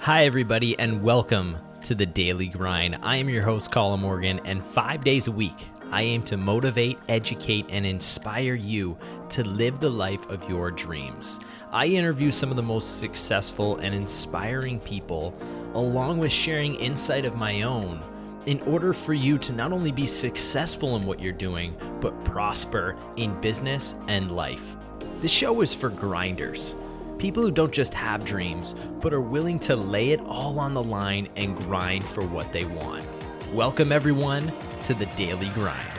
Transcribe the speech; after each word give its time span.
Hi, 0.00 0.24
everybody, 0.24 0.78
and 0.78 1.02
welcome 1.02 1.58
to 1.82 1.94
the 1.94 2.06
Daily 2.06 2.46
Grind. 2.46 2.98
I 3.02 3.16
am 3.16 3.28
your 3.28 3.44
host, 3.44 3.72
Colin 3.72 4.00
Morgan, 4.00 4.40
and 4.44 4.64
five 4.64 5.02
days 5.02 5.26
a 5.26 5.32
week, 5.32 5.56
I 5.90 6.02
aim 6.02 6.22
to 6.24 6.36
motivate, 6.36 6.98
educate, 7.08 7.66
and 7.68 7.84
inspire 7.84 8.54
you 8.54 8.96
to 9.30 9.42
live 9.42 9.80
the 9.80 9.90
life 9.90 10.24
of 10.30 10.48
your 10.48 10.70
dreams. 10.70 11.40
I 11.72 11.86
interview 11.86 12.30
some 12.30 12.48
of 12.48 12.56
the 12.56 12.62
most 12.62 13.00
successful 13.00 13.78
and 13.78 13.92
inspiring 13.92 14.78
people, 14.80 15.34
along 15.74 16.18
with 16.18 16.32
sharing 16.32 16.76
insight 16.76 17.24
of 17.24 17.34
my 17.34 17.62
own, 17.62 18.00
in 18.46 18.60
order 18.60 18.92
for 18.92 19.14
you 19.14 19.36
to 19.38 19.52
not 19.52 19.72
only 19.72 19.90
be 19.90 20.06
successful 20.06 20.96
in 20.96 21.06
what 21.06 21.20
you're 21.20 21.32
doing, 21.32 21.76
but 22.00 22.24
prosper 22.24 22.96
in 23.16 23.38
business 23.40 23.96
and 24.06 24.30
life. 24.30 24.76
The 25.22 25.28
show 25.28 25.60
is 25.60 25.74
for 25.74 25.90
grinders 25.90 26.76
People 27.18 27.42
who 27.42 27.50
don't 27.50 27.72
just 27.72 27.94
have 27.94 28.24
dreams, 28.24 28.76
but 29.00 29.12
are 29.12 29.20
willing 29.20 29.58
to 29.60 29.74
lay 29.74 30.12
it 30.12 30.20
all 30.20 30.60
on 30.60 30.72
the 30.72 30.82
line 30.82 31.28
and 31.34 31.56
grind 31.56 32.04
for 32.04 32.22
what 32.22 32.52
they 32.52 32.64
want. 32.64 33.04
Welcome, 33.52 33.90
everyone, 33.90 34.52
to 34.84 34.94
the 34.94 35.06
Daily 35.16 35.48
Grind. 35.48 35.94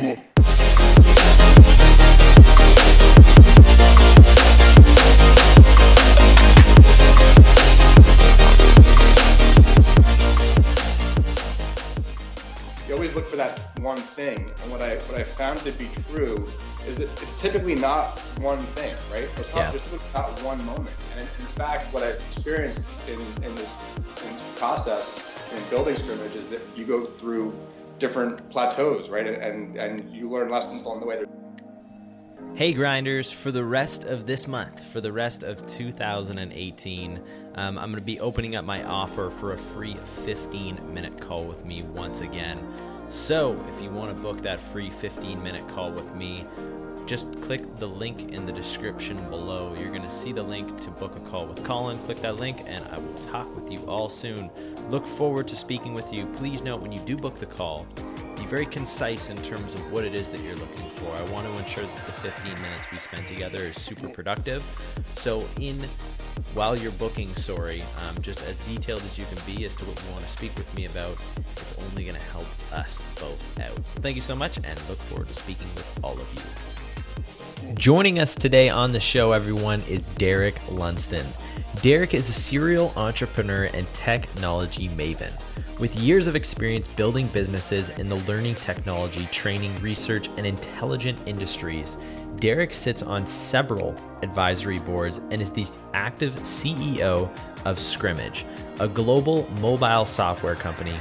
You 0.00 0.16
always 13.86 14.02
look 14.02 14.06
for 14.06 14.24
that 14.24 14.44
one 14.44 14.44
thing, 14.44 14.50
and 14.62 14.70
what 14.70 14.80
I 14.80 14.96
what 14.96 15.20
I 15.20 15.24
found 15.24 15.58
to 15.60 15.72
be 15.72 15.88
true 16.08 16.48
is 16.86 16.98
that 16.98 17.22
it's 17.22 17.40
typically 17.40 17.74
not 17.74 18.18
one 18.40 18.58
thing, 18.58 18.94
right? 19.12 19.28
It's 19.38 19.54
not, 19.54 19.60
yeah. 19.60 19.70
There's 19.70 19.82
typically 19.84 20.08
not 20.14 20.42
one 20.42 20.64
moment. 20.66 20.96
And 21.12 21.20
in, 21.20 21.26
in 21.26 21.46
fact, 21.52 21.92
what 21.92 22.02
I've 22.02 22.16
experienced 22.16 22.84
in, 23.08 23.20
in 23.44 23.54
this 23.54 23.72
in 24.24 24.56
process 24.56 25.22
in 25.54 25.62
building 25.70 25.96
scrimmage 25.96 26.34
is 26.34 26.48
that 26.48 26.60
you 26.76 26.84
go 26.84 27.06
through 27.06 27.54
different 27.98 28.48
plateaus, 28.50 29.08
right? 29.08 29.26
And 29.26 29.76
and 29.76 30.10
you 30.14 30.28
learn 30.28 30.50
lessons 30.50 30.84
along 30.84 31.00
the 31.00 31.06
way. 31.06 31.24
Hey 32.54 32.72
grinders, 32.72 33.32
for 33.32 33.50
the 33.50 33.64
rest 33.64 34.04
of 34.04 34.26
this 34.26 34.46
month, 34.46 34.84
for 34.92 35.00
the 35.00 35.10
rest 35.10 35.42
of 35.42 35.66
2018, 35.66 37.20
um, 37.56 37.76
I'm 37.78 37.90
going 37.90 37.98
to 37.98 38.04
be 38.04 38.20
opening 38.20 38.54
up 38.54 38.64
my 38.64 38.84
offer 38.84 39.28
for 39.28 39.54
a 39.54 39.58
free 39.58 39.96
15 40.24 40.94
minute 40.94 41.20
call 41.20 41.44
with 41.46 41.64
me 41.64 41.82
once 41.82 42.20
again. 42.20 42.58
So, 43.14 43.56
if 43.72 43.80
you 43.80 43.90
want 43.90 44.14
to 44.14 44.20
book 44.20 44.42
that 44.42 44.58
free 44.58 44.90
15 44.90 45.40
minute 45.40 45.66
call 45.68 45.92
with 45.92 46.12
me, 46.16 46.44
just 47.06 47.40
click 47.42 47.62
the 47.78 47.86
link 47.86 48.32
in 48.32 48.44
the 48.44 48.52
description 48.52 49.16
below. 49.30 49.72
You're 49.78 49.90
going 49.90 50.02
to 50.02 50.10
see 50.10 50.32
the 50.32 50.42
link 50.42 50.80
to 50.80 50.90
book 50.90 51.14
a 51.14 51.20
call 51.30 51.46
with 51.46 51.62
Colin. 51.64 51.96
Click 52.00 52.20
that 52.22 52.36
link, 52.36 52.64
and 52.66 52.84
I 52.86 52.98
will 52.98 53.14
talk 53.14 53.54
with 53.54 53.70
you 53.70 53.78
all 53.86 54.08
soon. 54.08 54.50
Look 54.90 55.06
forward 55.06 55.46
to 55.48 55.56
speaking 55.56 55.94
with 55.94 56.12
you. 56.12 56.26
Please 56.34 56.60
note 56.62 56.82
when 56.82 56.90
you 56.90 56.98
do 56.98 57.16
book 57.16 57.38
the 57.38 57.46
call, 57.46 57.86
be 58.44 58.50
very 58.50 58.66
concise 58.66 59.30
in 59.30 59.36
terms 59.38 59.74
of 59.74 59.92
what 59.92 60.04
it 60.04 60.14
is 60.14 60.30
that 60.30 60.40
you're 60.40 60.56
looking 60.56 60.84
for. 60.90 61.10
I 61.16 61.22
want 61.32 61.46
to 61.46 61.58
ensure 61.58 61.84
that 61.84 62.06
the 62.06 62.12
15 62.12 62.60
minutes 62.60 62.90
we 62.90 62.98
spend 62.98 63.26
together 63.26 63.64
is 63.64 63.80
super 63.80 64.08
productive. 64.08 64.62
So, 65.16 65.46
in 65.60 65.78
while 66.52 66.76
you're 66.76 66.92
booking, 66.92 67.34
sorry, 67.36 67.82
um, 68.06 68.20
just 68.20 68.42
as 68.44 68.56
detailed 68.66 69.02
as 69.02 69.18
you 69.18 69.24
can 69.26 69.38
be 69.46 69.64
as 69.64 69.74
to 69.76 69.84
what 69.84 70.02
you 70.02 70.12
want 70.12 70.24
to 70.24 70.30
speak 70.30 70.54
with 70.56 70.72
me 70.74 70.86
about, 70.86 71.16
it's 71.36 71.78
only 71.90 72.04
going 72.04 72.16
to 72.16 72.26
help 72.32 72.46
us 72.72 73.00
both 73.18 73.60
out. 73.60 73.86
So, 73.86 74.00
thank 74.00 74.16
you 74.16 74.22
so 74.22 74.36
much, 74.36 74.58
and 74.58 74.88
look 74.88 74.98
forward 74.98 75.28
to 75.28 75.34
speaking 75.34 75.68
with 75.74 76.00
all 76.02 76.14
of 76.14 76.34
you. 76.34 77.74
Joining 77.74 78.18
us 78.18 78.34
today 78.34 78.68
on 78.68 78.92
the 78.92 79.00
show, 79.00 79.32
everyone, 79.32 79.82
is 79.88 80.04
Derek 80.16 80.56
Lundsten. 80.66 81.24
Derek 81.82 82.12
is 82.12 82.28
a 82.28 82.32
serial 82.32 82.92
entrepreneur 82.96 83.70
and 83.72 83.86
technology 83.94 84.88
maven. 84.90 85.32
With 85.80 85.96
years 85.96 86.28
of 86.28 86.36
experience 86.36 86.86
building 86.86 87.26
businesses 87.28 87.88
in 87.98 88.08
the 88.08 88.14
learning 88.28 88.54
technology, 88.54 89.26
training, 89.32 89.74
research, 89.80 90.28
and 90.36 90.46
intelligent 90.46 91.18
industries, 91.26 91.96
Derek 92.36 92.72
sits 92.72 93.02
on 93.02 93.26
several 93.26 93.96
advisory 94.22 94.78
boards 94.78 95.20
and 95.32 95.42
is 95.42 95.50
the 95.50 95.66
active 95.92 96.36
CEO 96.42 97.28
of 97.64 97.80
Scrimmage, 97.80 98.44
a 98.78 98.86
global 98.86 99.50
mobile 99.60 100.06
software 100.06 100.54
company 100.54 100.96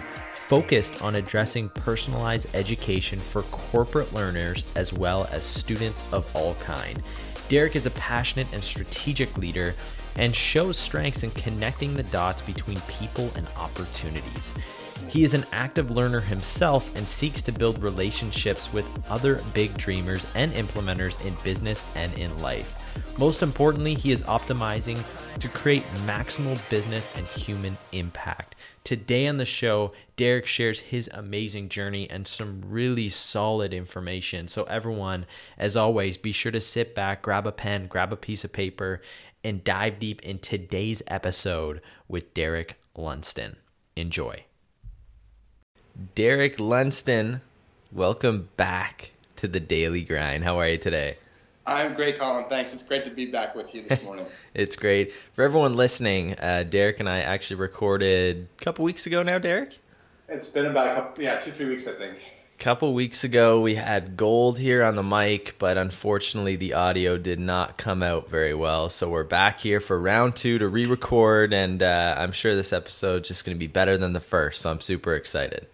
focused 0.47 1.03
on 1.03 1.15
addressing 1.15 1.69
personalized 1.69 2.47
education 2.55 3.19
for 3.19 3.43
corporate 3.43 4.11
learners 4.11 4.63
as 4.75 4.91
well 4.91 5.29
as 5.31 5.43
students 5.43 6.03
of 6.11 6.27
all 6.35 6.55
kind. 6.55 6.99
Derek 7.47 7.75
is 7.75 7.85
a 7.85 7.91
passionate 7.91 8.47
and 8.53 8.63
strategic 8.63 9.37
leader 9.37 9.75
and 10.17 10.35
shows 10.35 10.77
strengths 10.77 11.23
in 11.23 11.31
connecting 11.31 11.93
the 11.93 12.03
dots 12.03 12.41
between 12.41 12.79
people 12.81 13.31
and 13.35 13.47
opportunities. 13.57 14.53
He 15.09 15.23
is 15.23 15.33
an 15.33 15.45
active 15.51 15.91
learner 15.91 16.21
himself 16.21 16.95
and 16.95 17.07
seeks 17.07 17.41
to 17.43 17.51
build 17.51 17.81
relationships 17.83 18.71
with 18.73 18.87
other 19.09 19.43
big 19.53 19.77
dreamers 19.77 20.25
and 20.35 20.51
implementers 20.53 21.23
in 21.25 21.35
business 21.43 21.83
and 21.95 22.17
in 22.17 22.41
life. 22.41 22.79
Most 23.17 23.43
importantly, 23.43 23.95
he 23.95 24.11
is 24.11 24.21
optimizing 24.23 25.03
to 25.39 25.47
create 25.47 25.83
maximal 26.05 26.57
business 26.69 27.07
and 27.15 27.25
human 27.27 27.77
impact. 27.91 28.55
Today 28.83 29.27
on 29.27 29.37
the 29.37 29.45
show, 29.45 29.93
Derek 30.15 30.45
shares 30.45 30.79
his 30.79 31.09
amazing 31.13 31.69
journey 31.69 32.09
and 32.09 32.27
some 32.27 32.63
really 32.67 33.09
solid 33.09 33.73
information. 33.73 34.47
So, 34.47 34.63
everyone, 34.63 35.25
as 35.57 35.77
always, 35.77 36.17
be 36.17 36.31
sure 36.31 36.51
to 36.51 36.59
sit 36.59 36.93
back, 36.93 37.21
grab 37.21 37.47
a 37.47 37.51
pen, 37.51 37.87
grab 37.87 38.11
a 38.11 38.17
piece 38.17 38.43
of 38.43 38.51
paper, 38.51 39.01
and 39.43 39.63
dive 39.63 39.99
deep 39.99 40.21
in 40.21 40.39
today's 40.39 41.01
episode 41.07 41.81
with 42.07 42.33
Derek 42.33 42.75
Lundsten. 42.97 43.55
Enjoy. 43.95 44.45
Derek 46.15 46.57
Lundsten, 46.57 47.41
welcome 47.91 48.49
back 48.57 49.11
to 49.35 49.47
the 49.47 49.59
Daily 49.59 50.01
Grind. 50.03 50.43
How 50.43 50.57
are 50.57 50.67
you 50.67 50.77
today? 50.77 51.17
I'm 51.65 51.93
great, 51.93 52.19
Colin. 52.19 52.45
Thanks. 52.49 52.73
It's 52.73 52.83
great 52.83 53.05
to 53.05 53.11
be 53.11 53.25
back 53.27 53.55
with 53.55 53.73
you 53.73 53.83
this 53.83 54.03
morning. 54.05 54.25
it's 54.53 54.75
great. 54.75 55.13
For 55.33 55.43
everyone 55.43 55.75
listening, 55.75 56.35
uh, 56.39 56.63
Derek 56.63 56.99
and 56.99 57.07
I 57.07 57.21
actually 57.21 57.57
recorded 57.57 58.47
a 58.59 58.63
couple 58.63 58.83
weeks 58.83 59.05
ago 59.05 59.23
now, 59.23 59.37
Derek? 59.37 59.79
It's 60.27 60.47
been 60.47 60.65
about 60.65 60.91
a 60.91 60.95
couple, 60.95 61.23
yeah, 61.23 61.37
two, 61.39 61.51
three 61.51 61.67
weeks, 61.67 61.87
I 61.87 61.93
think. 61.93 62.17
A 62.63 62.71
couple 62.71 62.93
weeks 62.93 63.25
ago, 63.25 63.59
we 63.59 63.75
had 63.75 64.15
gold 64.15 64.57
here 64.57 64.85
on 64.85 64.95
the 64.95 65.03
mic, 65.03 65.55
but 65.59 65.77
unfortunately, 65.77 66.55
the 66.55 66.75
audio 66.75 67.17
did 67.17 67.37
not 67.37 67.77
come 67.77 68.01
out 68.01 68.29
very 68.29 68.53
well. 68.53 68.89
So 68.89 69.09
we're 69.09 69.25
back 69.25 69.59
here 69.59 69.81
for 69.81 69.99
round 69.99 70.37
two 70.37 70.59
to 70.59 70.69
re 70.69 70.85
record, 70.85 71.51
and 71.51 71.83
uh, 71.83 72.15
I'm 72.17 72.31
sure 72.31 72.55
this 72.55 72.71
episode 72.71 73.23
is 73.23 73.27
just 73.27 73.43
going 73.43 73.53
to 73.53 73.59
be 73.59 73.67
better 73.67 73.97
than 73.97 74.13
the 74.13 74.21
first. 74.21 74.61
So 74.61 74.71
I'm 74.71 74.79
super 74.79 75.13
excited. 75.13 75.67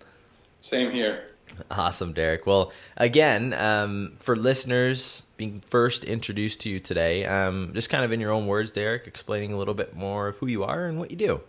Same 0.62 0.92
here. 0.92 1.26
Awesome, 1.70 2.12
Derek. 2.12 2.48
Well, 2.48 2.72
again, 2.98 3.54
um, 3.54 4.14
for 4.18 4.36
listeners 4.36 5.22
being 5.38 5.62
first 5.68 6.04
introduced 6.04 6.62
to 6.62 6.72
you 6.72 6.80
today, 6.80 7.24
um, 7.24 7.70
just 7.76 7.92
kind 7.92 8.04
of 8.04 8.12
in 8.12 8.20
your 8.20 8.32
own 8.32 8.48
words, 8.48 8.72
Derek, 8.72 9.06
explaining 9.06 9.54
a 9.54 9.60
little 9.60 9.76
bit 9.76 9.96
more 9.96 10.30
of 10.30 10.38
who 10.38 10.48
you 10.48 10.64
are 10.64 10.88
and 10.88 10.98
what 10.98 11.12
you 11.12 11.18
do. 11.18 11.42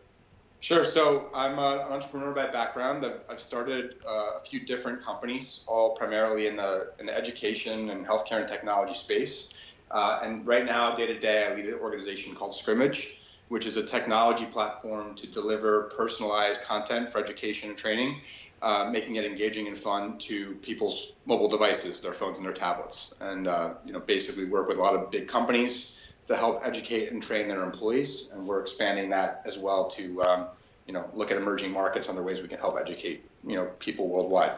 Sure. 0.60 0.84
So 0.84 1.31
I'm 1.34 1.59
an 1.59 1.81
entrepreneur 1.81 2.32
by 2.32 2.47
background. 2.47 3.04
I've, 3.04 3.21
I've 3.31 3.41
started 3.41 3.94
uh, 4.06 4.32
a 4.37 4.41
few 4.41 4.60
different 4.60 5.03
companies, 5.03 5.65
all 5.66 5.97
primarily 5.97 6.47
in 6.47 6.56
the 6.56 6.93
in 6.98 7.06
the 7.06 7.16
education 7.16 7.91
and 7.91 8.06
healthcare 8.06 8.41
and 8.41 8.48
technology 8.48 8.94
space. 8.94 9.50
Uh, 9.91 10.20
and 10.22 10.47
right 10.47 10.65
now, 10.66 10.94
day 10.94 11.06
to 11.06 11.19
day, 11.19 11.47
I 11.47 11.54
lead 11.54 11.66
an 11.66 11.75
organization 11.75 12.34
called 12.34 12.54
Scrimmage, 12.54 13.19
which 13.49 13.66
is 13.66 13.76
a 13.76 13.82
technology 13.82 14.44
platform 14.44 15.15
to 15.16 15.26
deliver 15.26 15.91
personalized 15.97 16.62
content 16.62 17.10
for 17.10 17.19
education 17.19 17.70
and 17.70 17.78
training 17.78 18.20
uh, 18.62 18.88
making 18.91 19.16
it 19.16 19.25
engaging 19.25 19.69
and 19.69 19.78
fun 19.78 20.19
to 20.19 20.54
people's 20.56 21.15
mobile 21.25 21.49
devices, 21.49 22.00
their 22.00 22.12
phones 22.12 22.38
and 22.38 22.47
their 22.47 22.53
tablets, 22.53 23.15
and 23.20 23.49
uh, 23.49 23.75
you 23.84 23.93
know 23.93 24.00
basically 24.00 24.44
work 24.44 24.69
with 24.69 24.76
a 24.76 24.81
lot 24.81 24.94
of 24.94 25.10
big 25.10 25.28
companies 25.28 25.97
to 26.26 26.37
help 26.37 26.65
educate 26.65 27.10
and 27.10 27.22
train 27.22 27.49
their 27.49 27.65
employees, 27.65 28.28
and 28.32 28.47
we're 28.47 28.60
expanding 28.60 29.10
that 29.10 29.43
as 29.47 29.59
well 29.59 29.88
to 29.88 30.23
um, 30.23 30.49
you 30.90 30.94
know 30.94 31.08
look 31.14 31.31
at 31.31 31.37
emerging 31.37 31.70
markets, 31.70 32.08
and 32.08 32.19
other 32.19 32.26
ways 32.26 32.42
we 32.42 32.48
can 32.48 32.58
help 32.58 32.76
educate 32.76 33.25
you 33.46 33.54
know 33.54 33.66
people 33.78 34.08
worldwide. 34.08 34.50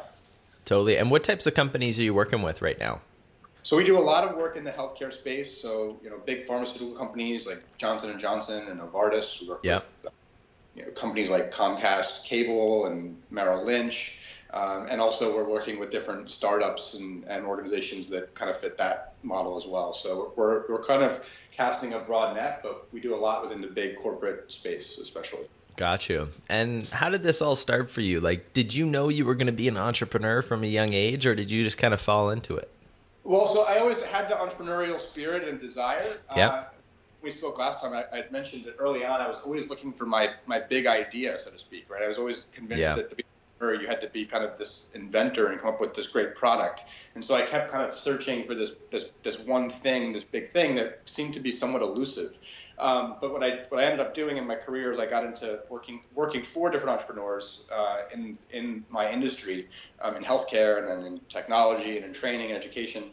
Totally. 0.64 0.96
And 0.96 1.10
what 1.10 1.24
types 1.24 1.46
of 1.46 1.52
companies 1.52 1.98
are 1.98 2.02
you 2.02 2.14
working 2.14 2.40
with 2.40 2.62
right 2.62 2.78
now? 2.78 3.02
So 3.64 3.76
we 3.76 3.84
do 3.84 3.98
a 3.98 4.00
lot 4.00 4.26
of 4.26 4.36
work 4.36 4.56
in 4.56 4.64
the 4.64 4.70
healthcare 4.70 5.12
space. 5.12 5.60
So 5.60 5.98
you 6.02 6.08
know, 6.08 6.16
big 6.24 6.46
pharmaceutical 6.46 6.96
companies 6.96 7.46
like 7.46 7.62
Johnson 7.76 8.08
and 8.08 8.18
Johnson 8.18 8.66
and 8.68 8.80
Novartis. 8.80 9.42
We 9.42 9.48
work 9.50 9.60
yep. 9.62 9.80
with 9.80 10.06
you 10.74 10.86
know, 10.86 10.90
companies 10.92 11.28
like 11.28 11.52
Comcast 11.52 12.24
Cable 12.24 12.86
and 12.86 13.20
Merrill 13.30 13.66
Lynch. 13.66 14.16
Um, 14.54 14.86
and 14.88 15.00
also, 15.00 15.34
we're 15.34 15.48
working 15.48 15.78
with 15.78 15.90
different 15.90 16.30
startups 16.30 16.94
and, 16.94 17.24
and, 17.24 17.46
organizations 17.46 18.10
that 18.10 18.34
kind 18.34 18.50
of 18.50 18.58
fit 18.58 18.76
that 18.76 19.14
model 19.22 19.56
as 19.56 19.66
well. 19.66 19.94
So 19.94 20.34
we're, 20.36 20.68
we're 20.68 20.84
kind 20.84 21.02
of 21.02 21.24
casting 21.56 21.94
a 21.94 21.98
broad 21.98 22.36
net, 22.36 22.60
but 22.62 22.86
we 22.92 23.00
do 23.00 23.14
a 23.14 23.16
lot 23.16 23.40
within 23.40 23.62
the 23.62 23.66
big 23.66 23.96
corporate 23.96 24.52
space, 24.52 24.98
especially. 24.98 25.46
Got 25.76 26.08
you. 26.08 26.28
And 26.48 26.86
how 26.88 27.08
did 27.08 27.22
this 27.22 27.40
all 27.42 27.56
start 27.56 27.88
for 27.90 28.00
you? 28.02 28.20
Like, 28.20 28.52
did 28.52 28.74
you 28.74 28.84
know 28.86 29.08
you 29.08 29.24
were 29.24 29.34
going 29.34 29.46
to 29.46 29.52
be 29.52 29.68
an 29.68 29.76
entrepreneur 29.76 30.42
from 30.42 30.62
a 30.64 30.66
young 30.66 30.92
age, 30.92 31.26
or 31.26 31.34
did 31.34 31.50
you 31.50 31.64
just 31.64 31.78
kind 31.78 31.94
of 31.94 32.00
fall 32.00 32.30
into 32.30 32.56
it? 32.56 32.70
Well, 33.24 33.46
so 33.46 33.64
I 33.64 33.78
always 33.78 34.02
had 34.02 34.28
the 34.28 34.34
entrepreneurial 34.34 34.98
spirit 35.00 35.48
and 35.48 35.60
desire. 35.60 36.18
Yeah. 36.36 36.48
Uh, 36.48 36.64
we 37.22 37.30
spoke 37.30 37.58
last 37.58 37.80
time, 37.80 37.92
I, 37.92 38.04
I 38.16 38.24
mentioned 38.30 38.64
that 38.64 38.74
early 38.78 39.04
on, 39.04 39.20
I 39.20 39.28
was 39.28 39.38
always 39.44 39.70
looking 39.70 39.92
for 39.92 40.06
my 40.06 40.30
my 40.46 40.58
big 40.58 40.86
idea, 40.86 41.38
so 41.38 41.50
to 41.52 41.58
speak. 41.58 41.88
Right, 41.88 42.02
I 42.02 42.08
was 42.08 42.18
always 42.18 42.46
convinced 42.52 42.88
Yeah. 42.88 42.96
that 42.96 43.12
an 43.12 43.18
entrepreneur, 43.62 43.80
you 43.80 43.88
had 43.88 44.00
to 44.00 44.08
be 44.08 44.24
kind 44.24 44.44
of 44.44 44.58
this 44.58 44.90
inventor 44.94 45.48
and 45.48 45.60
come 45.60 45.70
up 45.70 45.80
with 45.80 45.94
this 45.94 46.08
great 46.08 46.34
product. 46.34 46.84
And 47.14 47.24
so 47.24 47.34
I 47.34 47.42
kept 47.42 47.70
kind 47.70 47.84
of 47.84 47.92
searching 47.92 48.44
for 48.44 48.54
this 48.54 48.72
this 48.90 49.10
this 49.22 49.38
one 49.38 49.70
thing, 49.70 50.12
this 50.12 50.24
big 50.24 50.46
thing 50.48 50.74
that 50.76 51.00
seemed 51.04 51.34
to 51.34 51.40
be 51.40 51.52
somewhat 51.52 51.82
elusive. 51.82 52.38
Um, 52.78 53.16
but 53.20 53.32
what 53.32 53.42
I 53.42 53.64
what 53.68 53.80
I 53.80 53.84
ended 53.84 54.00
up 54.00 54.14
doing 54.14 54.36
in 54.36 54.46
my 54.46 54.56
career 54.56 54.92
is 54.92 54.98
I 54.98 55.06
got 55.06 55.24
into 55.24 55.60
working 55.68 56.02
working 56.14 56.42
for 56.42 56.70
different 56.70 56.92
entrepreneurs 57.00 57.64
uh, 57.72 58.02
in 58.12 58.36
in 58.50 58.84
my 58.88 59.10
industry, 59.10 59.68
um, 60.00 60.16
in 60.16 60.22
healthcare 60.22 60.78
and 60.78 60.86
then 60.86 61.04
in 61.04 61.20
technology 61.28 61.96
and 61.96 62.04
in 62.04 62.12
training 62.12 62.48
and 62.50 62.56
education. 62.56 63.04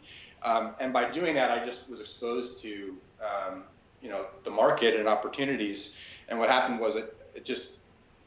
Um, 0.42 0.74
and 0.80 0.92
by 0.92 1.10
doing 1.10 1.34
that, 1.34 1.50
I 1.50 1.64
just 1.64 1.88
was 1.90 2.00
exposed 2.00 2.62
to 2.62 2.96
um, 3.20 3.64
you 4.00 4.08
know 4.08 4.26
the 4.42 4.50
market 4.50 4.96
and 4.96 5.08
opportunities. 5.08 5.94
And 6.28 6.38
what 6.38 6.48
happened 6.48 6.78
was 6.78 6.94
it, 6.94 7.16
it 7.34 7.44
just 7.44 7.79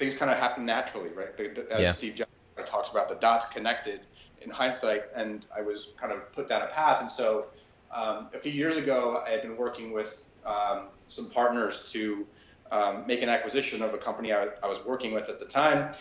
things 0.03 0.17
kind 0.19 0.31
of 0.31 0.37
happened 0.37 0.65
naturally, 0.65 1.09
right? 1.09 1.35
The, 1.37 1.47
the, 1.49 1.71
as 1.71 1.81
Yeah. 1.81 1.91
Steve 1.91 2.15
Jobs 2.15 2.31
talks 2.65 2.89
about, 2.89 3.09
the 3.09 3.15
dots 3.15 3.45
connected 3.47 4.01
in 4.41 4.49
hindsight, 4.49 5.03
and 5.15 5.47
I 5.55 5.61
was 5.61 5.93
kind 5.99 6.11
of 6.11 6.31
put 6.33 6.47
down 6.49 6.61
a 6.61 6.67
path. 6.67 6.99
And 7.01 7.09
so 7.09 7.47
um, 7.91 8.29
a 8.33 8.39
few 8.39 8.51
years 8.51 8.77
ago, 8.77 9.23
I 9.25 9.29
had 9.31 9.41
been 9.41 9.57
working 9.57 9.93
with 9.93 10.25
um, 10.45 10.89
some 11.07 11.29
partners 11.29 11.91
to 11.93 12.27
um, 12.71 13.05
make 13.07 13.21
an 13.21 13.29
acquisition 13.29 13.81
of 13.81 13.93
a 13.93 13.97
company 13.97 14.33
I, 14.33 14.49
I 14.61 14.67
was 14.67 14.83
working 14.85 15.13
with 15.13 15.29
at 15.29 15.39
the 15.39 15.45
time. 15.45 15.93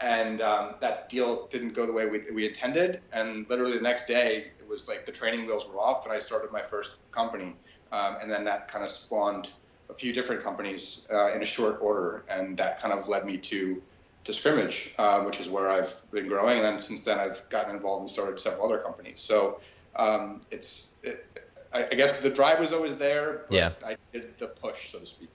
And 0.00 0.40
um, 0.40 0.76
that 0.80 1.08
deal 1.08 1.48
didn't 1.48 1.72
go 1.74 1.84
the 1.84 1.92
way 1.92 2.06
we, 2.06 2.22
we 2.32 2.46
intended. 2.46 3.00
And 3.12 3.48
literally 3.50 3.74
the 3.74 3.82
next 3.82 4.06
day, 4.06 4.52
it 4.60 4.68
was 4.68 4.86
like 4.86 5.04
the 5.04 5.12
training 5.12 5.46
wheels 5.46 5.66
were 5.66 5.80
off, 5.80 6.04
and 6.04 6.12
I 6.14 6.20
started 6.20 6.52
my 6.52 6.62
first 6.62 6.98
company. 7.10 7.56
Um, 7.90 8.18
and 8.20 8.30
then 8.30 8.44
that 8.44 8.68
kind 8.68 8.84
of 8.84 8.92
spawned 8.92 9.52
a 9.90 9.94
few 9.94 10.12
different 10.12 10.42
companies 10.42 11.06
uh, 11.12 11.32
in 11.32 11.42
a 11.42 11.44
short 11.44 11.78
order, 11.80 12.24
and 12.28 12.56
that 12.58 12.80
kind 12.80 12.92
of 12.92 13.08
led 13.08 13.24
me 13.24 13.36
to 13.38 13.82
to 14.24 14.32
Scrimmage, 14.32 14.92
uh, 14.98 15.22
which 15.22 15.40
is 15.40 15.48
where 15.48 15.70
I've 15.70 16.02
been 16.12 16.28
growing. 16.28 16.58
And 16.58 16.64
then 16.66 16.80
since 16.82 17.02
then, 17.02 17.18
I've 17.18 17.48
gotten 17.48 17.74
involved 17.74 18.02
and 18.02 18.10
started 18.10 18.38
several 18.38 18.66
other 18.66 18.78
companies. 18.78 19.20
So 19.20 19.60
um, 19.96 20.42
it's, 20.50 20.90
it, 21.02 21.40
I, 21.72 21.86
I 21.86 21.94
guess 21.94 22.20
the 22.20 22.28
drive 22.28 22.60
was 22.60 22.72
always 22.72 22.96
there. 22.96 23.44
But 23.48 23.54
Yeah. 23.54 23.70
I 23.84 23.96
did 24.12 24.36
the 24.38 24.48
push, 24.48 24.92
so 24.92 24.98
to 24.98 25.06
speak. 25.06 25.30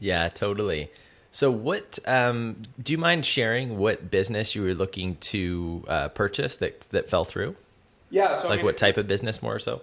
Yeah, 0.00 0.28
totally. 0.30 0.90
So, 1.30 1.50
what 1.50 1.98
um, 2.06 2.62
do 2.82 2.92
you 2.92 2.98
mind 2.98 3.24
sharing? 3.26 3.78
What 3.78 4.10
business 4.10 4.54
you 4.54 4.62
were 4.62 4.74
looking 4.74 5.16
to 5.16 5.84
uh, 5.88 6.08
purchase 6.08 6.56
that 6.56 6.80
that 6.90 7.08
fell 7.08 7.24
through? 7.24 7.56
Yeah. 8.10 8.34
So 8.34 8.46
I 8.46 8.50
Like 8.50 8.58
mean, 8.58 8.66
what 8.66 8.76
type 8.76 8.96
of 8.96 9.06
business, 9.06 9.42
more 9.42 9.58
so? 9.58 9.82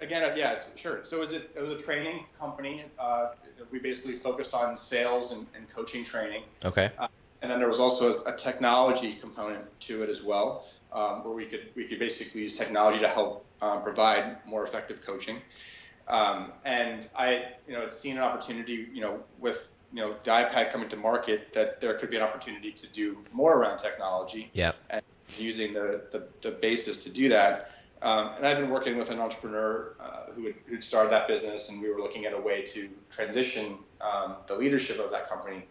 Again, 0.00 0.22
uh, 0.24 0.34
yes, 0.34 0.70
sure. 0.76 1.00
So 1.04 1.16
it 1.16 1.20
was 1.20 1.32
a, 1.32 1.36
it 1.36 1.60
was 1.60 1.72
a 1.72 1.78
training 1.78 2.24
company. 2.38 2.84
Uh, 2.98 3.30
we 3.70 3.78
basically 3.78 4.16
focused 4.16 4.54
on 4.54 4.76
sales 4.76 5.32
and, 5.32 5.46
and 5.54 5.68
coaching 5.68 6.04
training. 6.04 6.42
Okay. 6.64 6.90
And 7.42 7.50
then 7.50 7.58
there 7.58 7.68
was 7.68 7.80
also 7.80 8.22
a 8.24 8.32
technology 8.32 9.14
component 9.14 9.64
to 9.80 10.02
it 10.02 10.10
as 10.10 10.22
well, 10.22 10.66
um, 10.92 11.24
where 11.24 11.32
we 11.32 11.46
could 11.46 11.68
we 11.74 11.84
could 11.84 11.98
basically 11.98 12.42
use 12.42 12.56
technology 12.56 12.98
to 12.98 13.08
help 13.08 13.46
um, 13.62 13.82
provide 13.82 14.44
more 14.46 14.62
effective 14.62 15.04
coaching. 15.04 15.36
Um, 16.08 16.52
and 16.64 17.08
I, 17.16 17.46
you 17.66 17.74
know, 17.74 17.82
had 17.82 17.94
seen 17.94 18.16
an 18.16 18.22
opportunity, 18.22 18.88
you 18.92 19.00
know, 19.00 19.22
with 19.38 19.68
you 19.92 20.02
know 20.02 20.16
the 20.22 20.30
iPad 20.30 20.70
coming 20.70 20.88
to 20.88 20.96
market, 20.96 21.52
that 21.54 21.80
there 21.80 21.94
could 21.94 22.10
be 22.10 22.16
an 22.16 22.22
opportunity 22.22 22.72
to 22.72 22.86
do 22.88 23.18
more 23.32 23.56
around 23.58 23.78
technology 23.78 24.50
Yeah. 24.52 24.72
and 24.90 25.02
using 25.38 25.72
the, 25.72 26.02
the, 26.10 26.26
the 26.42 26.50
basis 26.50 27.04
to 27.04 27.10
do 27.10 27.28
that. 27.28 27.70
Um, 28.02 28.30
and 28.36 28.46
I've 28.46 28.58
been 28.58 28.70
working 28.70 28.96
with 28.96 29.10
an 29.10 29.20
entrepreneur 29.20 29.94
uh, 30.00 30.32
who 30.34 30.46
had, 30.46 30.54
who'd 30.66 30.82
started 30.82 31.12
that 31.12 31.28
business, 31.28 31.68
and 31.68 31.80
we 31.82 31.90
were 31.90 32.00
looking 32.00 32.24
at 32.24 32.32
a 32.32 32.40
way 32.40 32.62
to 32.62 32.88
transition 33.10 33.76
um, 34.00 34.36
the 34.46 34.56
leadership 34.56 34.98
of 34.98 35.10
that 35.10 35.28
company. 35.28 35.66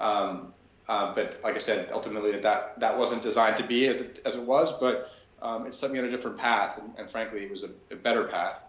Um, 0.00 0.54
uh, 0.88 1.14
but 1.14 1.40
like 1.42 1.54
I 1.54 1.58
said, 1.58 1.90
ultimately 1.92 2.32
that 2.32 2.78
that 2.80 2.98
wasn't 2.98 3.22
designed 3.22 3.56
to 3.58 3.62
be 3.62 3.86
as 3.88 4.00
it, 4.00 4.20
as 4.24 4.36
it 4.36 4.42
was, 4.42 4.72
but 4.72 5.10
um, 5.42 5.66
it 5.66 5.74
set 5.74 5.90
me 5.90 5.98
on 5.98 6.06
a 6.06 6.10
different 6.10 6.38
path, 6.38 6.78
and, 6.78 6.92
and 6.98 7.08
frankly, 7.08 7.42
it 7.42 7.50
was 7.50 7.64
a, 7.64 7.70
a 7.90 7.96
better 7.96 8.24
path 8.24 8.62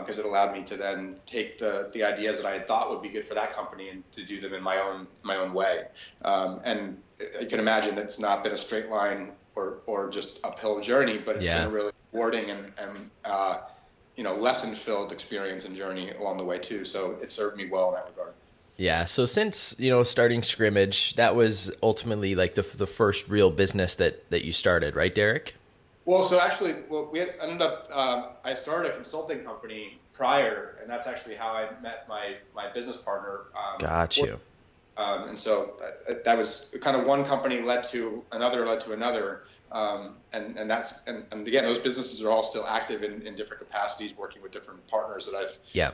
because 0.00 0.18
it 0.18 0.24
allowed 0.24 0.52
me 0.52 0.64
to 0.64 0.76
then 0.76 1.14
take 1.24 1.56
the 1.58 1.88
the 1.92 2.02
ideas 2.02 2.38
that 2.38 2.46
I 2.46 2.52
had 2.52 2.66
thought 2.66 2.90
would 2.90 3.02
be 3.02 3.08
good 3.08 3.24
for 3.24 3.34
that 3.34 3.52
company 3.52 3.90
and 3.90 4.02
to 4.12 4.24
do 4.24 4.40
them 4.40 4.52
in 4.52 4.62
my 4.62 4.78
own 4.78 5.06
my 5.22 5.36
own 5.36 5.52
way. 5.52 5.86
Um, 6.22 6.60
and 6.64 7.00
you 7.40 7.46
can 7.46 7.60
imagine 7.60 7.96
it's 7.98 8.18
not 8.18 8.42
been 8.42 8.52
a 8.52 8.58
straight 8.58 8.88
line 8.88 9.32
or 9.58 9.78
or 9.86 10.08
just 10.08 10.38
uphill 10.44 10.80
journey, 10.80 11.18
but 11.18 11.36
it's 11.36 11.44
Yeah. 11.44 11.58
been 11.58 11.66
a 11.66 11.70
really 11.70 11.92
rewarding 12.12 12.50
and 12.50 12.72
and 12.78 13.10
uh, 13.24 13.58
you 14.16 14.24
know 14.24 14.34
lesson 14.34 14.74
filled 14.74 15.12
experience 15.12 15.64
and 15.64 15.76
journey 15.76 16.12
along 16.12 16.38
the 16.38 16.44
way 16.44 16.58
too. 16.58 16.84
So 16.84 17.18
it 17.22 17.30
served 17.30 17.56
me 17.56 17.66
well 17.66 17.88
in 17.88 17.94
that 17.94 18.06
regard. 18.08 18.34
Yeah. 18.76 19.06
So 19.06 19.26
since 19.26 19.74
you 19.78 19.90
know 19.90 20.02
starting 20.04 20.42
scrimmage, 20.42 21.14
that 21.16 21.34
was 21.34 21.70
ultimately 21.82 22.34
like 22.34 22.54
the 22.54 22.62
the 22.62 22.86
first 22.86 23.28
real 23.28 23.50
business 23.50 23.96
that 23.96 24.30
that 24.30 24.44
you 24.44 24.52
started, 24.52 24.94
right, 24.94 25.14
Derek? 25.14 25.54
Well, 26.04 26.22
so 26.22 26.40
actually, 26.40 26.74
well, 26.88 27.06
we 27.12 27.20
ended 27.20 27.60
up. 27.60 27.88
Um, 27.92 28.30
I 28.42 28.54
started 28.54 28.92
a 28.92 28.94
consulting 28.94 29.40
company 29.44 29.98
prior, 30.14 30.78
and 30.80 30.88
that's 30.88 31.06
actually 31.06 31.34
how 31.34 31.52
I 31.52 31.68
met 31.82 32.08
my 32.08 32.36
my 32.54 32.70
business 32.72 32.96
partner. 32.96 33.40
Um, 33.54 33.78
Got 33.78 34.16
you. 34.16 34.40
Um, 34.98 35.28
and 35.28 35.38
so 35.38 35.74
that, 36.08 36.24
that 36.24 36.36
was 36.36 36.74
kind 36.80 36.96
of 36.96 37.06
one 37.06 37.24
company 37.24 37.62
led 37.62 37.84
to 37.84 38.24
another, 38.32 38.66
led 38.66 38.80
to 38.80 38.92
another. 38.92 39.44
Um, 39.70 40.16
and, 40.32 40.58
and 40.58 40.68
that's 40.68 40.92
and, 41.06 41.24
and 41.30 41.46
again, 41.46 41.64
those 41.64 41.78
businesses 41.78 42.20
are 42.22 42.30
all 42.30 42.42
still 42.42 42.66
active 42.66 43.04
in, 43.04 43.22
in 43.22 43.36
different 43.36 43.60
capacities, 43.60 44.16
working 44.16 44.42
with 44.42 44.50
different 44.50 44.86
partners 44.88 45.26
that 45.26 45.36
I've 45.36 45.56
Yeah. 45.72 45.92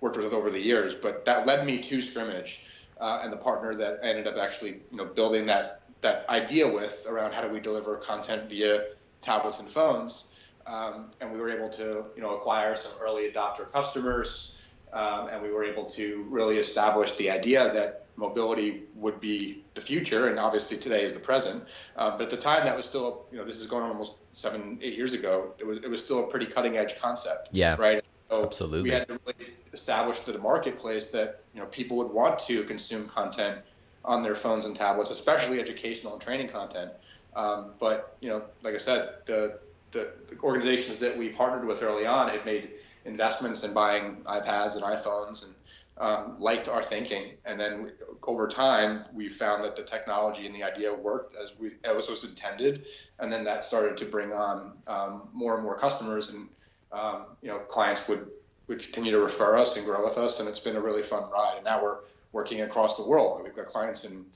worked 0.00 0.16
with 0.16 0.32
over 0.32 0.50
the 0.50 0.58
years. 0.60 0.94
But 0.96 1.24
that 1.26 1.46
led 1.46 1.64
me 1.64 1.78
to 1.82 2.00
Scrimmage, 2.00 2.64
uh, 3.00 3.20
and 3.22 3.32
the 3.32 3.36
partner 3.36 3.76
that 3.76 4.00
I 4.02 4.08
ended 4.08 4.26
up 4.26 4.36
actually 4.38 4.80
you 4.90 4.96
know 4.96 5.04
building 5.04 5.46
that 5.46 5.82
that 6.00 6.28
idea 6.28 6.66
with 6.68 7.06
around 7.08 7.32
how 7.32 7.42
do 7.42 7.48
we 7.48 7.60
deliver 7.60 7.96
content 7.96 8.50
via 8.50 8.84
tablets 9.20 9.60
and 9.60 9.70
phones. 9.70 10.26
Um, 10.66 11.12
and 11.20 11.32
we 11.32 11.38
were 11.38 11.50
able 11.50 11.68
to 11.70 12.06
you 12.16 12.22
know 12.22 12.36
acquire 12.36 12.74
some 12.74 12.92
early 13.00 13.30
adopter 13.30 13.70
customers, 13.70 14.56
um, 14.92 15.28
and 15.28 15.42
we 15.42 15.50
were 15.52 15.64
able 15.64 15.84
to 15.90 16.26
really 16.28 16.58
establish 16.58 17.12
the 17.16 17.30
idea 17.30 17.72
that 17.72 18.05
mobility 18.16 18.84
would 18.94 19.20
be 19.20 19.64
the 19.74 19.80
future, 19.80 20.28
and 20.28 20.38
obviously 20.38 20.76
today 20.76 21.04
is 21.04 21.12
the 21.12 21.20
present. 21.20 21.64
Uh, 21.96 22.10
but 22.10 22.22
at 22.22 22.30
the 22.30 22.36
time, 22.36 22.64
that 22.64 22.76
was 22.76 22.86
still 22.86 23.26
you 23.30 23.38
know 23.38 23.44
this 23.44 23.60
is 23.60 23.66
going 23.66 23.82
on 23.82 23.90
almost 23.90 24.16
seven 24.32 24.78
eight 24.82 24.96
years 24.96 25.12
ago. 25.12 25.54
It 25.58 25.66
was 25.66 25.78
it 25.78 25.90
was 25.90 26.04
still 26.04 26.20
a 26.24 26.26
pretty 26.26 26.46
cutting 26.46 26.76
edge 26.76 26.98
concept. 26.98 27.50
Yeah. 27.52 27.76
Right. 27.78 28.02
So 28.28 28.44
Absolutely. 28.44 28.82
We 28.82 28.90
had 28.90 29.06
to 29.08 29.20
really 29.24 29.52
establish 29.72 30.20
the 30.20 30.38
marketplace 30.38 31.08
that 31.08 31.42
you 31.54 31.60
know 31.60 31.66
people 31.66 31.96
would 31.98 32.10
want 32.10 32.38
to 32.40 32.64
consume 32.64 33.06
content 33.08 33.58
on 34.04 34.22
their 34.22 34.34
phones 34.34 34.64
and 34.64 34.74
tablets, 34.74 35.10
especially 35.10 35.60
educational 35.60 36.12
and 36.12 36.22
training 36.22 36.48
content. 36.48 36.92
Um, 37.34 37.72
but 37.78 38.16
you 38.20 38.28
know, 38.28 38.42
like 38.62 38.74
I 38.74 38.78
said, 38.78 39.14
the, 39.26 39.58
the 39.92 40.12
the 40.28 40.38
organizations 40.40 40.98
that 41.00 41.16
we 41.16 41.28
partnered 41.28 41.66
with 41.66 41.82
early 41.82 42.06
on 42.06 42.28
had 42.28 42.44
made 42.44 42.70
investments 43.04 43.62
in 43.62 43.72
buying 43.72 44.16
iPads 44.26 44.74
and 44.74 44.82
iPhones 44.82 45.44
and 45.44 45.54
um, 45.98 46.36
liked 46.38 46.68
our 46.68 46.82
thinking. 46.82 47.32
And 47.44 47.58
then 47.58 47.92
over 48.22 48.48
time, 48.48 49.04
we 49.12 49.28
found 49.28 49.64
that 49.64 49.76
the 49.76 49.82
technology 49.82 50.46
and 50.46 50.54
the 50.54 50.62
idea 50.62 50.92
worked 50.92 51.36
as 51.36 51.58
we 51.58 51.72
as 51.84 52.08
was 52.08 52.24
intended. 52.24 52.86
And 53.18 53.32
then 53.32 53.44
that 53.44 53.64
started 53.64 53.96
to 53.98 54.04
bring 54.04 54.32
on 54.32 54.72
um, 54.86 55.28
more 55.32 55.54
and 55.54 55.62
more 55.62 55.78
customers, 55.78 56.30
and 56.30 56.48
um, 56.92 57.26
you 57.42 57.48
know, 57.48 57.58
clients 57.60 58.06
would 58.08 58.28
would 58.66 58.80
continue 58.80 59.12
to 59.12 59.20
refer 59.20 59.56
us 59.56 59.76
and 59.76 59.86
grow 59.86 60.04
with 60.04 60.18
us. 60.18 60.40
And 60.40 60.48
it's 60.48 60.60
been 60.60 60.76
a 60.76 60.80
really 60.80 61.02
fun 61.02 61.30
ride. 61.30 61.54
And 61.56 61.64
now 61.64 61.82
we're 61.82 61.98
working 62.32 62.62
across 62.62 62.96
the 62.96 63.06
world. 63.06 63.42
We've 63.44 63.54
got 63.54 63.66
clients 63.66 64.04
in 64.04 64.26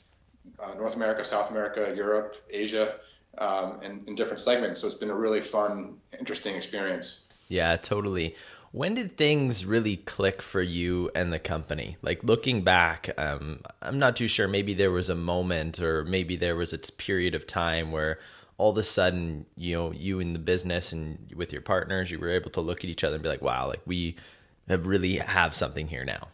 uh, 0.58 0.74
North 0.74 0.96
America, 0.96 1.24
South 1.24 1.50
America, 1.50 1.92
Europe, 1.94 2.36
Asia, 2.48 2.94
um, 3.38 3.80
and 3.82 4.06
in 4.08 4.14
different 4.14 4.40
segments. 4.40 4.80
So 4.80 4.86
it's 4.86 4.96
been 4.96 5.10
a 5.10 5.14
really 5.14 5.40
fun, 5.40 5.96
interesting 6.18 6.54
experience. 6.54 7.20
Yeah, 7.48 7.76
totally. 7.76 8.36
When 8.72 8.94
did 8.94 9.16
things 9.16 9.64
really 9.66 9.96
click 9.96 10.40
for 10.40 10.62
you 10.62 11.10
and 11.14 11.32
the 11.32 11.40
company? 11.40 11.96
Like 12.02 12.22
looking 12.22 12.62
back, 12.62 13.10
um, 13.18 13.60
I'm 13.82 13.98
not 13.98 14.14
too 14.16 14.28
sure. 14.28 14.46
Maybe 14.46 14.74
there 14.74 14.92
was 14.92 15.08
a 15.08 15.14
moment, 15.14 15.80
or 15.80 16.04
maybe 16.04 16.36
there 16.36 16.54
was 16.54 16.72
a 16.72 16.78
period 16.78 17.34
of 17.34 17.46
time 17.48 17.90
where 17.90 18.20
all 18.58 18.70
of 18.70 18.76
a 18.76 18.84
sudden, 18.84 19.46
you 19.56 19.74
know, 19.74 19.92
you 19.92 20.20
in 20.20 20.34
the 20.34 20.38
business 20.38 20.92
and 20.92 21.32
with 21.34 21.52
your 21.52 21.62
partners, 21.62 22.10
you 22.10 22.20
were 22.20 22.30
able 22.30 22.50
to 22.50 22.60
look 22.60 22.78
at 22.84 22.90
each 22.90 23.02
other 23.02 23.16
and 23.16 23.22
be 23.22 23.28
like, 23.28 23.42
"Wow, 23.42 23.66
like 23.68 23.80
we 23.86 24.16
have 24.68 24.86
really 24.86 25.16
have 25.16 25.54
something 25.54 25.88
here 25.88 26.04
now." 26.04 26.28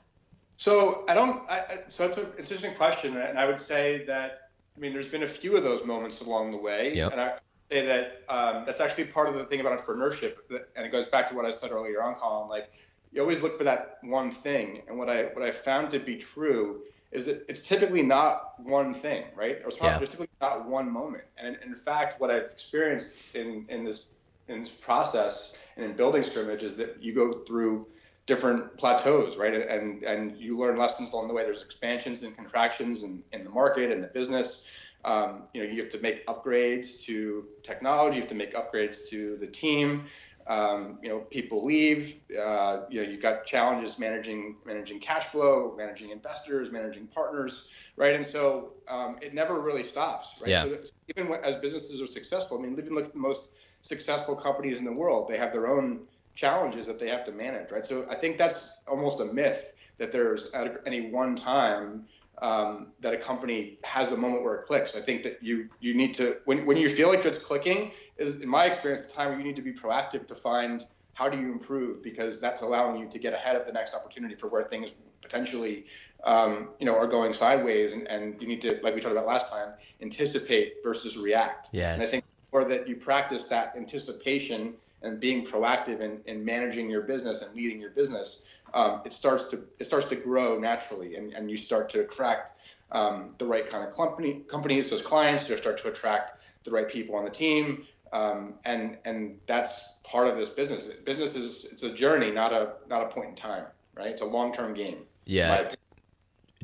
So 0.59 1.05
I 1.09 1.15
don't. 1.15 1.49
I, 1.49 1.85
so 1.89 2.05
it's 2.05 2.19
an 2.19 2.27
interesting 2.39 2.75
question, 2.75 3.17
and 3.17 3.39
I 3.39 3.47
would 3.47 3.61
say 3.61 4.05
that 4.07 4.51
I 4.77 4.81
mean 4.81 4.93
there's 4.93 5.09
been 5.09 5.23
a 5.23 5.29
few 5.29 5.57
of 5.57 5.63
those 5.63 5.85
moments 5.85 6.21
along 6.21 6.51
the 6.51 6.59
way, 6.59 6.95
Yep. 6.97 7.13
and 7.13 7.21
I 7.21 7.39
say 7.71 7.87
that 7.87 8.23
um, 8.29 8.65
that's 8.67 8.81
actually 8.81 9.05
part 9.05 9.29
of 9.29 9.35
the 9.35 9.45
thing 9.45 9.61
about 9.61 9.79
entrepreneurship, 9.79 10.37
and 10.77 10.87
it 10.87 10.93
goes 10.93 11.09
back 11.09 11.27
to 11.29 11.35
what 11.35 11.45
I 11.45 11.51
said 11.51 11.71
earlier 11.73 12.03
on, 12.03 12.15
Colin. 12.15 12.49
Like 12.49 12.71
you 13.13 13.21
always 13.21 13.43
look 13.43 13.57
for 13.57 13.65
that 13.65 13.99
one 14.03 14.31
thing, 14.31 14.83
and 14.89 14.99
what 14.99 15.09
I 15.11 15.25
what 15.25 15.43
I 15.43 15.51
found 15.51 15.91
to 15.93 15.99
be 15.99 16.17
true 16.17 16.83
is 17.13 17.27
that 17.27 17.45
it's 17.49 17.63
typically 17.63 18.03
not 18.03 18.53
one 18.59 18.93
thing, 18.93 19.27
right? 19.35 19.59
Or 19.65 19.71
Yeah. 19.81 19.97
there's 19.97 20.11
typically 20.11 20.29
not 20.41 20.69
one 20.69 20.91
moment, 20.91 21.25
and 21.39 21.57
in, 21.57 21.63
in 21.63 21.75
fact, 21.75 22.21
what 22.21 22.31
I've 22.31 22.45
experienced 22.45 23.35
in 23.35 23.67
in 23.69 23.85
this 23.85 24.09
in 24.49 24.61
this 24.61 24.71
process 24.71 25.53
and 25.77 25.85
in 25.85 25.97
building 25.97 26.23
scrimmage 26.23 26.63
is 26.63 26.77
that 26.77 27.03
you 27.03 27.13
go 27.15 27.45
through 27.45 27.89
different 28.27 28.77
plateaus, 28.77 29.37
right? 29.37 29.55
And 29.55 30.03
and 30.05 30.37
you 30.37 30.59
learn 30.59 30.77
lessons 30.77 31.13
along 31.13 31.29
the 31.29 31.35
way. 31.35 31.45
There's 31.45 31.63
expansions 31.63 32.23
and 32.23 32.35
contractions 32.35 33.03
in, 33.03 33.23
in 33.33 33.45
the 33.45 33.51
market 33.51 33.91
and 33.91 34.03
the 34.03 34.09
business. 34.09 34.65
Um, 35.07 35.45
you 35.55 35.63
know, 35.63 35.71
you 35.71 35.81
have 35.81 35.93
to 35.93 36.01
make 36.01 36.27
upgrades 36.27 37.01
to 37.05 37.47
technology. 37.63 38.17
You 38.17 38.23
have 38.23 38.29
to 38.31 38.35
make 38.35 38.55
upgrades 38.55 39.09
to 39.11 39.37
the 39.37 39.47
team. 39.47 40.05
Um, 40.49 40.99
you 41.03 41.09
know, 41.09 41.21
people 41.21 41.65
leave. 41.65 42.23
Uh, 42.31 42.83
you 42.91 43.03
know, 43.03 43.09
you've 43.09 43.23
got 43.23 43.47
challenges 43.47 43.99
managing 43.99 44.57
managing 44.65 45.01
cash 45.01 45.27
flow, 45.27 45.75
managing 45.77 46.11
investors, 46.11 46.71
managing 46.71 47.07
partners, 47.07 47.69
right? 47.97 48.15
And 48.15 48.27
so 48.27 48.75
um, 48.89 49.17
it 49.23 49.33
never 49.33 49.61
really 49.61 49.85
stops, 49.85 50.37
right? 50.41 50.51
Yeah. 50.51 50.65
So 50.65 50.79
even 51.17 51.33
as 51.35 51.57
businesses 51.57 52.03
are 52.03 52.07
successful, 52.07 52.59
I 52.59 52.63
mean, 52.63 52.73
even 52.73 52.95
look 52.95 53.07
at 53.07 53.13
the 53.13 53.19
most 53.19 53.51
successful 53.83 54.35
companies 54.35 54.79
in 54.79 54.85
the 54.85 54.93
world, 54.93 55.29
they 55.29 55.39
have 55.39 55.53
their 55.53 55.69
own 55.69 56.01
challenges 56.37 56.87
that 56.87 56.99
they 56.99 57.09
have 57.09 57.25
to 57.25 57.33
manage, 57.33 57.73
right? 57.73 57.87
So 57.87 58.07
I 58.11 58.15
think 58.15 58.37
that's 58.37 58.83
almost 58.87 59.21
a 59.21 59.25
myth 59.25 59.73
that 59.99 60.13
there's 60.13 60.51
at 60.53 60.81
any 60.87 61.11
one 61.11 61.35
time 61.35 62.07
um, 62.43 62.89
that 63.01 63.15
a 63.15 63.17
company 63.17 63.79
has 63.85 64.13
a 64.13 64.17
moment 64.17 64.43
where 64.45 64.55
it 64.57 64.67
clicks. 64.67 64.95
I 64.95 65.01
think 65.01 65.23
that 65.23 65.43
you 65.43 65.69
you 65.81 65.95
need 65.95 66.15
to 66.15 66.39
when 66.45 66.67
when 66.67 66.77
you 66.77 66.89
feel 66.89 67.09
like 67.09 67.25
it's 67.25 67.39
clicking 67.39 67.93
is 68.19 68.43
in 68.43 68.49
my 68.49 68.67
experience 68.67 69.07
the 69.07 69.13
time 69.13 69.31
where 69.31 69.39
you 69.39 69.45
need 69.45 69.57
to 69.57 69.63
be 69.63 69.73
proactive 69.73 70.27
to 70.27 70.35
find 70.35 70.85
how 71.15 71.31
do 71.31 71.39
you 71.39 71.51
improve 71.51 72.03
because 72.03 72.39
that's 72.39 72.61
allowing 72.61 73.01
you 73.01 73.09
to 73.09 73.19
get 73.19 73.33
ahead 73.33 73.57
of 73.57 73.65
the 73.65 73.73
next 73.73 73.95
opportunity 73.95 74.35
for 74.35 74.49
where 74.49 74.65
things 74.65 74.95
potentially 75.23 75.87
um, 76.25 76.69
you 76.79 76.85
know 76.85 76.95
are 76.95 77.07
going 77.07 77.33
sideways 77.33 77.95
and, 77.95 78.07
and 78.09 78.41
you 78.41 78.47
need 78.47 78.61
to 78.61 78.79
like 78.83 78.95
we 78.95 79.01
talked 79.01 79.13
about 79.13 79.27
last 79.27 79.49
time 79.49 79.73
anticipate 80.03 80.75
versus 80.85 81.17
react. 81.17 81.71
Yes. 81.73 81.95
And 81.95 82.03
I 82.03 82.07
think 82.07 82.25
or 82.53 82.65
that 82.65 82.87
you 82.89 82.97
practice 82.97 83.47
that 83.47 83.77
anticipation 83.77 84.75
and 85.03 85.21
being 85.21 85.45
proactive 85.45 86.01
in, 86.01 86.21
in 86.27 86.45
managing 86.45 86.89
your 86.89 87.03
business 87.03 87.43
and 87.43 87.55
leading 87.55 87.81
your 87.81 87.91
business, 87.91 88.45
um, 88.75 89.03
it 89.05 89.13
starts 89.13 89.47
to 89.47 89.65
it 89.79 89.85
starts 89.85 90.09
to 90.09 90.17
grow 90.17 90.59
naturally, 90.59 91.17
and, 91.17 91.33
and 91.33 91.51
you 91.51 91.57
start 91.57 91.89
to 91.91 92.01
attract 92.01 92.53
um, 92.93 93.29
the 93.39 93.47
right 93.47 93.67
kind 93.67 93.87
of 93.87 93.95
company 93.95 94.43
companies, 94.49 94.91
those 94.91 95.03
clients. 95.03 95.49
You 95.49 95.57
start 95.57 95.79
to 95.79 95.89
attract 95.89 96.33
the 96.65 96.71
right 96.71 96.89
people 96.89 97.17
on 97.17 97.25
the 97.25 97.31
team, 97.31 97.87
um, 98.13 98.55
and 98.65 98.99
and 99.05 99.39
that's 99.47 99.95
part 100.05 100.29
of 100.29 100.37
this 100.37 100.51
business. 100.51 100.87
Business 100.87 101.37
is 101.37 101.67
it's 101.67 101.83
a 101.83 101.93
journey, 101.93 102.31
not 102.31 102.53
a 102.53 102.75
not 102.89 103.03
a 103.03 103.07
point 103.07 103.31
in 103.31 103.35
time, 103.35 103.65
right? 103.95 104.09
It's 104.09 104.23
a 104.23 104.27
long 104.27 104.53
term 104.53 104.75
game. 104.75 104.99
Yeah. 105.25 105.73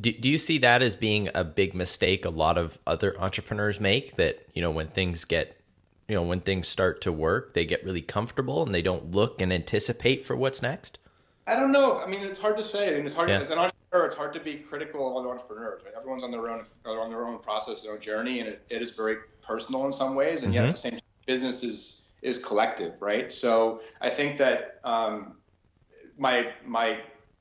Do, 0.01 0.11
do 0.11 0.31
you 0.31 0.39
see 0.39 0.59
that 0.59 0.81
as 0.81 0.97
being 0.97 1.29
a 1.35 1.45
big 1.45 1.75
mistake 1.75 2.25
a 2.25 2.31
lot 2.31 2.57
of 2.57 2.79
other 2.87 3.19
entrepreneurs 3.21 3.79
make 3.79 4.17
that 4.17 4.47
you 4.55 4.63
know 4.63 4.71
when 4.71 4.89
things 4.89 5.27
get 5.27 5.61
you 6.09 6.15
know 6.15 6.23
when 6.23 6.41
things 6.41 6.67
start 6.67 7.03
to 7.03 7.13
work 7.13 7.53
they 7.53 7.67
get 7.67 7.85
really 7.85 8.01
comfortable 8.01 8.63
and 8.63 8.75
they 8.75 8.81
don't 8.81 9.11
look 9.11 9.41
and 9.41 9.53
anticipate 9.53 10.25
for 10.25 10.35
what's 10.35 10.63
next 10.63 10.99
i 11.47 11.57
don't 11.57 11.73
know 11.73 11.99
i 11.99 12.07
mean 12.07 12.23
it's 12.23 12.41
hard 12.41 12.57
to 12.57 12.63
say 12.63 12.93
I 12.93 12.97
mean, 12.97 13.07
it's 13.07 13.15
hard 13.15 13.29
yeah. 13.29 13.41
as 13.41 13.51
an 13.51 13.59
entrepreneur 13.59 14.07
it's 14.07 14.17
hard 14.17 14.33
to 14.35 14.41
be 14.41 14.57
critical 14.57 15.19
of 15.19 15.27
entrepreneurs 15.27 15.83
right? 15.85 15.95
everyone's 15.97 16.25
on 16.25 16.31
their 16.31 16.49
own 16.49 16.65
on 16.85 17.11
their 17.11 17.27
own 17.27 17.39
process 17.39 17.83
their 17.83 17.93
own 17.93 18.01
journey 18.01 18.41
and 18.41 18.49
it, 18.49 18.63
it 18.71 18.83
is 18.83 18.93
very 18.93 19.17
personal 19.41 19.87
in 19.87 19.93
some 19.93 20.15
ways 20.15 20.43
and 20.43 20.53
mm-hmm. 20.53 20.63
yet 20.63 20.67
at 20.67 20.73
the 20.73 20.79
same 20.79 20.93
time 20.93 21.01
business 21.27 21.63
is 21.63 22.03
is 22.23 22.39
collective 22.39 23.01
right 23.03 23.33
so 23.33 23.81
i 24.01 24.09
think 24.09 24.39
that 24.39 24.81
um, 24.85 25.37
my 26.19 26.53
my 26.65 26.99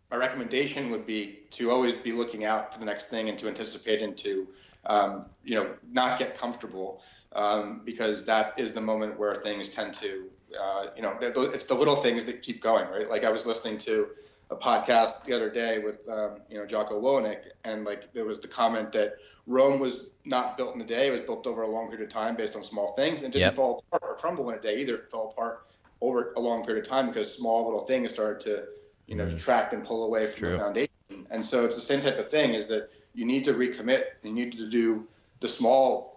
my 0.10 0.18
recommendation 0.18 0.92
would 0.92 1.06
be 1.06 1.40
to 1.52 1.72
always 1.72 1.96
be 1.96 2.12
looking 2.12 2.44
out 2.44 2.74
for 2.74 2.80
the 2.80 2.86
next 2.86 3.08
thing 3.08 3.30
and 3.30 3.40
to 3.40 3.48
anticipate 3.48 4.02
and 4.02 4.18
to 4.18 4.48
um, 4.86 5.26
you 5.44 5.56
know 5.56 5.74
not 5.90 6.20
get 6.20 6.38
comfortable 6.38 7.02
um, 7.34 7.82
because 7.86 8.26
that 8.26 8.60
is 8.60 8.74
the 8.74 8.82
moment 8.82 9.18
where 9.18 9.36
things 9.36 9.70
tend 9.70 9.94
to, 9.96 10.30
uh, 10.60 10.88
you 10.96 11.02
know, 11.02 11.18
it's 11.22 11.66
the 11.66 11.74
little 11.74 11.96
things 11.96 12.26
that 12.26 12.42
keep 12.42 12.62
going, 12.62 12.90
right? 12.90 13.10
Like 13.10 13.24
I 13.24 13.30
was 13.30 13.46
listening 13.46 13.78
to 13.80 14.10
a 14.50 14.56
podcast 14.56 15.24
the 15.24 15.34
other 15.34 15.50
day 15.50 15.80
with, 15.80 16.08
um, 16.10 16.42
you 16.50 16.58
know, 16.58 16.66
Jocko 16.66 17.02
Willink, 17.02 17.40
and 17.64 17.86
like 17.86 18.14
there 18.14 18.26
was 18.26 18.40
the 18.40 18.50
comment 18.50 18.92
that 18.92 19.16
Rome 19.48 19.80
was 19.80 20.10
not 20.26 20.58
built 20.58 20.76
in 20.76 20.82
a 20.82 20.86
day; 20.86 21.08
it 21.08 21.12
was 21.12 21.22
built 21.22 21.48
over 21.48 21.62
a 21.62 21.70
long 21.70 21.90
period 21.90 22.06
of 22.06 22.14
time 22.14 22.36
based 22.36 22.56
on 22.56 22.64
small 22.64 22.94
things, 22.94 23.24
and 23.24 23.32
didn't 23.32 23.46
yep. 23.46 23.56
fall 23.56 23.84
apart 23.88 24.04
or 24.04 24.16
crumble 24.16 24.50
in 24.50 24.58
a 24.58 24.62
day 24.62 24.82
either. 24.82 24.96
It 24.96 25.10
fell 25.10 25.30
apart 25.30 25.66
over 26.02 26.34
a 26.36 26.40
long 26.40 26.66
period 26.66 26.84
of 26.84 26.90
time 26.90 27.08
because 27.08 27.34
small 27.34 27.64
little 27.64 27.86
things 27.86 28.12
started 28.12 28.42
to, 28.42 28.66
you 29.08 29.16
know, 29.16 29.26
mm. 29.26 29.32
detract 29.32 29.74
and 29.74 29.86
pull 29.86 30.04
away 30.04 30.28
from 30.28 30.40
True. 30.40 30.52
the 30.52 30.58
foundation. 30.58 30.88
And 31.30 31.46
so 31.46 31.64
it's 31.64 31.76
the 31.76 31.82
same 31.82 32.02
type 32.02 32.20
of 32.20 32.30
thing: 32.30 32.54
is 32.54 32.68
that 32.68 32.90
you 33.14 33.26
need 33.26 33.46
to 33.46 33.54
recommit, 33.54 34.04
you 34.24 34.34
need 34.34 34.52
to 34.54 34.68
do 34.68 35.08
the 35.40 35.48
small 35.48 36.11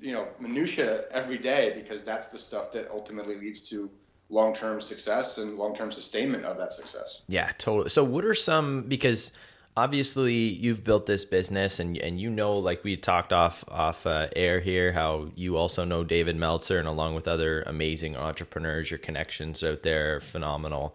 you 0.00 0.12
know 0.12 0.28
minutia 0.40 1.04
every 1.10 1.38
day 1.38 1.72
because 1.74 2.02
that's 2.02 2.28
the 2.28 2.38
stuff 2.38 2.72
that 2.72 2.90
ultimately 2.90 3.36
leads 3.36 3.68
to 3.68 3.90
long-term 4.28 4.80
success 4.80 5.38
and 5.38 5.56
long-term 5.56 5.92
sustainment 5.92 6.44
of 6.44 6.58
that 6.58 6.72
success. 6.72 7.22
Yeah, 7.28 7.50
totally. 7.58 7.90
So 7.90 8.02
what 8.02 8.24
are 8.24 8.34
some 8.34 8.82
because 8.82 9.30
obviously 9.76 10.34
you've 10.34 10.82
built 10.82 11.06
this 11.06 11.24
business 11.24 11.78
and 11.78 11.96
and 11.98 12.20
you 12.20 12.30
know 12.30 12.58
like 12.58 12.82
we 12.82 12.96
talked 12.96 13.32
off 13.32 13.64
off 13.68 14.06
uh, 14.06 14.28
air 14.34 14.60
here 14.60 14.92
how 14.92 15.28
you 15.34 15.56
also 15.56 15.84
know 15.84 16.02
David 16.02 16.36
Meltzer 16.36 16.78
and 16.78 16.88
along 16.88 17.14
with 17.14 17.28
other 17.28 17.62
amazing 17.62 18.16
entrepreneurs 18.16 18.90
your 18.90 18.98
connections 18.98 19.62
out 19.62 19.82
there 19.82 20.16
are 20.16 20.20
phenomenal. 20.20 20.94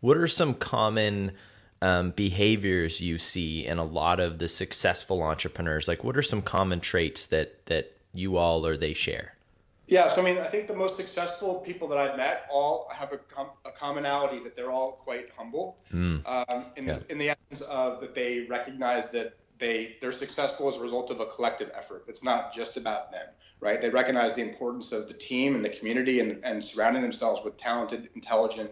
What 0.00 0.16
are 0.16 0.28
some 0.28 0.54
common 0.54 1.32
um, 1.80 2.12
behaviors 2.12 3.00
you 3.00 3.18
see 3.18 3.66
in 3.66 3.78
a 3.78 3.84
lot 3.84 4.20
of 4.20 4.38
the 4.38 4.48
successful 4.48 5.22
entrepreneurs? 5.22 5.88
Like, 5.88 6.04
what 6.04 6.16
are 6.16 6.22
some 6.22 6.42
common 6.42 6.80
traits 6.80 7.26
that 7.26 7.66
that 7.66 7.96
you 8.12 8.36
all 8.36 8.66
or 8.66 8.76
they 8.76 8.94
share? 8.94 9.36
Yeah, 9.88 10.06
so 10.06 10.22
I 10.22 10.24
mean, 10.24 10.38
I 10.38 10.46
think 10.46 10.68
the 10.68 10.76
most 10.76 10.96
successful 10.96 11.56
people 11.56 11.88
that 11.88 11.98
I've 11.98 12.16
met 12.16 12.46
all 12.50 12.88
have 12.94 13.12
a, 13.12 13.18
com- 13.18 13.50
a 13.64 13.70
commonality 13.70 14.38
that 14.44 14.54
they're 14.54 14.70
all 14.70 14.92
quite 14.92 15.28
humble. 15.36 15.76
Mm. 15.92 16.26
Um, 16.26 16.66
in, 16.76 16.86
yeah. 16.86 16.92
the, 16.94 17.12
in 17.12 17.18
the 17.18 17.30
essence 17.30 17.60
of 17.62 18.00
that 18.00 18.14
they 18.14 18.46
recognize 18.48 19.10
that 19.10 19.36
they 19.58 19.96
they're 20.00 20.12
successful 20.12 20.66
as 20.68 20.76
a 20.76 20.80
result 20.80 21.10
of 21.10 21.20
a 21.20 21.26
collective 21.26 21.70
effort. 21.74 22.04
It's 22.08 22.24
not 22.24 22.54
just 22.54 22.76
about 22.76 23.12
them, 23.12 23.26
right? 23.60 23.80
They 23.80 23.90
recognize 23.90 24.34
the 24.34 24.42
importance 24.42 24.92
of 24.92 25.08
the 25.08 25.14
team 25.14 25.54
and 25.54 25.64
the 25.64 25.68
community 25.68 26.20
and, 26.20 26.44
and 26.44 26.64
surrounding 26.64 27.02
themselves 27.02 27.42
with 27.44 27.56
talented, 27.56 28.08
intelligent 28.14 28.70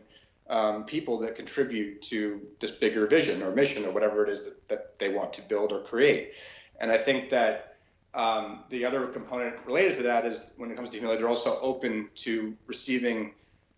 um, 0.49 0.85
people 0.85 1.19
that 1.19 1.37
contribute 1.37 2.03
to 2.03 2.41
this 2.59 2.73
bigger 2.73 3.07
vision 3.07 3.43
or 3.43 3.55
mission 3.55 3.85
or 3.85 3.93
whatever 3.93 4.25
it 4.25 4.31
is 4.31 4.47
that, 4.47 4.69
that 4.69 4.99
they 4.99 5.09
want 5.09 5.33
to 5.35 5.43
build 5.43 5.73
or 5.73 5.83
create. 5.83 6.33
And 6.81 6.91
I 6.91 6.97
think 6.97 7.31
that 7.31 7.70
um, 8.15 8.65
the 8.71 8.85
other 8.85 9.07
component 9.07 9.55
related 9.67 9.97
to 9.99 10.03
that 10.05 10.25
is 10.25 10.51
when 10.57 10.71
it 10.71 10.77
comes 10.77 10.89
to 10.91 10.97
humility, 10.97 11.21
they're 11.21 11.29
also 11.29 11.59
open 11.61 12.09
to 12.17 12.57
receiving 12.67 13.35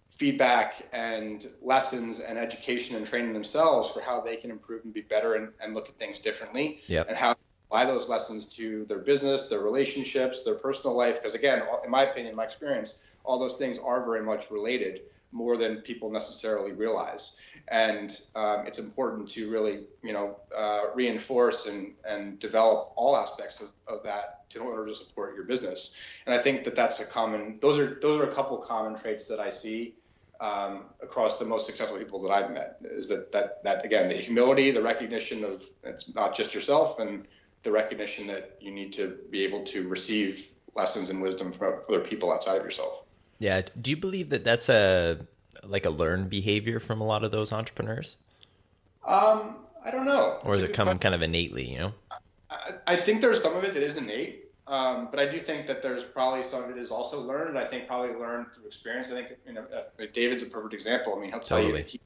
feedback 0.08 0.86
and 0.92 1.46
lessons 1.62 2.20
and 2.20 2.38
education 2.38 2.96
and 2.96 3.06
training 3.06 3.32
themselves 3.32 3.90
for 3.90 4.00
how 4.00 4.20
they 4.20 4.36
can 4.36 4.50
improve 4.50 4.84
and 4.84 4.92
be 4.92 5.00
better 5.00 5.34
and, 5.34 5.48
and 5.60 5.74
look 5.74 5.88
at 5.88 5.98
things 5.98 6.18
differently 6.18 6.80
yep. 6.86 7.08
and 7.08 7.16
how 7.16 7.34
apply 7.72 7.86
those 7.86 8.06
lessons 8.08 8.46
to 8.46 8.84
their 8.84 8.98
business, 8.98 9.46
their 9.46 9.60
relationships, 9.60 10.42
their 10.42 10.54
personal 10.54 10.94
life. 10.94 11.18
Because 11.18 11.34
again, 11.34 11.62
in 11.82 11.90
my 11.90 12.04
opinion, 12.04 12.36
my 12.36 12.44
experience, 12.44 13.02
all 13.24 13.38
those 13.38 13.56
things 13.56 13.78
are 13.78 14.04
very 14.04 14.22
much 14.22 14.50
related 14.50 15.00
more 15.32 15.56
than 15.56 15.78
people 15.78 16.10
necessarily 16.10 16.72
realize. 16.72 17.32
And 17.68 18.18
um, 18.34 18.66
it's 18.66 18.78
important 18.78 19.28
to 19.30 19.50
really, 19.50 19.84
you 20.02 20.12
know, 20.12 20.36
uh, 20.56 20.82
reinforce 20.94 21.66
and, 21.66 21.94
and 22.04 22.38
develop 22.38 22.92
all 22.96 23.16
aspects 23.16 23.60
of, 23.60 23.68
of 23.86 24.02
that 24.04 24.44
in 24.54 24.60
order 24.60 24.86
to 24.86 24.94
support 24.94 25.34
your 25.34 25.44
business. 25.44 25.94
And 26.26 26.34
I 26.34 26.38
think 26.38 26.64
that 26.64 26.76
that's 26.76 27.00
a 27.00 27.04
common, 27.04 27.58
those 27.60 27.78
are, 27.78 27.98
those 28.00 28.20
are 28.20 28.24
a 28.24 28.32
couple 28.32 28.56
common 28.58 28.94
traits 28.94 29.28
that 29.28 29.40
I 29.40 29.50
see 29.50 29.94
um, 30.40 30.86
across 31.00 31.38
the 31.38 31.44
most 31.44 31.66
successful 31.66 31.98
people 31.98 32.20
that 32.22 32.32
I've 32.32 32.50
met 32.50 32.78
is 32.82 33.08
that, 33.08 33.30
that, 33.32 33.62
that 33.62 33.84
again, 33.84 34.08
the 34.08 34.14
humility, 34.14 34.72
the 34.72 34.82
recognition 34.82 35.44
of 35.44 35.64
it's 35.84 36.12
not 36.14 36.34
just 36.34 36.52
yourself 36.52 36.98
and 36.98 37.26
the 37.62 37.70
recognition 37.70 38.26
that 38.26 38.56
you 38.60 38.72
need 38.72 38.92
to 38.94 39.18
be 39.30 39.44
able 39.44 39.62
to 39.64 39.88
receive 39.88 40.48
lessons 40.74 41.10
and 41.10 41.22
wisdom 41.22 41.52
from 41.52 41.80
other 41.88 42.00
people 42.00 42.32
outside 42.32 42.56
of 42.56 42.64
yourself. 42.64 43.04
Yeah. 43.42 43.62
Do 43.80 43.90
you 43.90 43.96
believe 43.96 44.30
that 44.30 44.44
that's 44.44 44.68
a 44.68 45.26
like 45.64 45.84
a 45.84 45.90
learned 45.90 46.30
behavior 46.30 46.78
from 46.78 47.00
a 47.00 47.04
lot 47.04 47.25
of 47.25 47.32
those 47.32 47.52
entrepreneurs? 47.52 48.16
Um, 49.04 49.56
I 49.84 49.90
don't 49.90 50.04
know. 50.04 50.38
Or 50.44 50.54
does 50.54 50.62
it 50.62 50.72
come 50.72 50.96
kind 51.00 51.14
of 51.14 51.22
innately? 51.22 51.68
You 51.68 51.78
know. 51.78 51.92
I, 52.50 52.75
I 52.87 52.96
think 52.96 53.20
there's 53.20 53.42
some 53.42 53.56
of 53.56 53.64
it 53.64 53.75
that 53.75 53.82
is 53.82 53.96
innate, 53.96 54.44
um, 54.68 55.08
but 55.11 55.18
I 55.18 55.26
do 55.26 55.38
think 55.38 55.66
that 55.66 55.82
there's 55.82 56.04
probably 56.04 56.44
some 56.44 56.62
of 56.62 56.70
it 56.70 56.78
is 56.78 56.92
also 56.92 57.20
learned. 57.20 57.58
I 57.58 57.64
think 57.64 57.88
probably 57.88 58.14
learned 58.14 58.54
through 58.54 58.66
experience. 58.66 59.11
I 59.11 59.14
think 59.14 59.30
you 59.44 59.54
know 59.54 59.66
uh, 59.75 60.04
David's 60.12 60.44
a 60.44 60.46
perfect 60.46 60.72
example. 60.72 61.12
I 61.16 61.20
mean, 61.20 61.30
he'll 61.30 61.40
tell 61.40 61.58
totally. 61.58 61.78
you 61.78 61.84
that 61.84 61.88
he, 61.88 62.00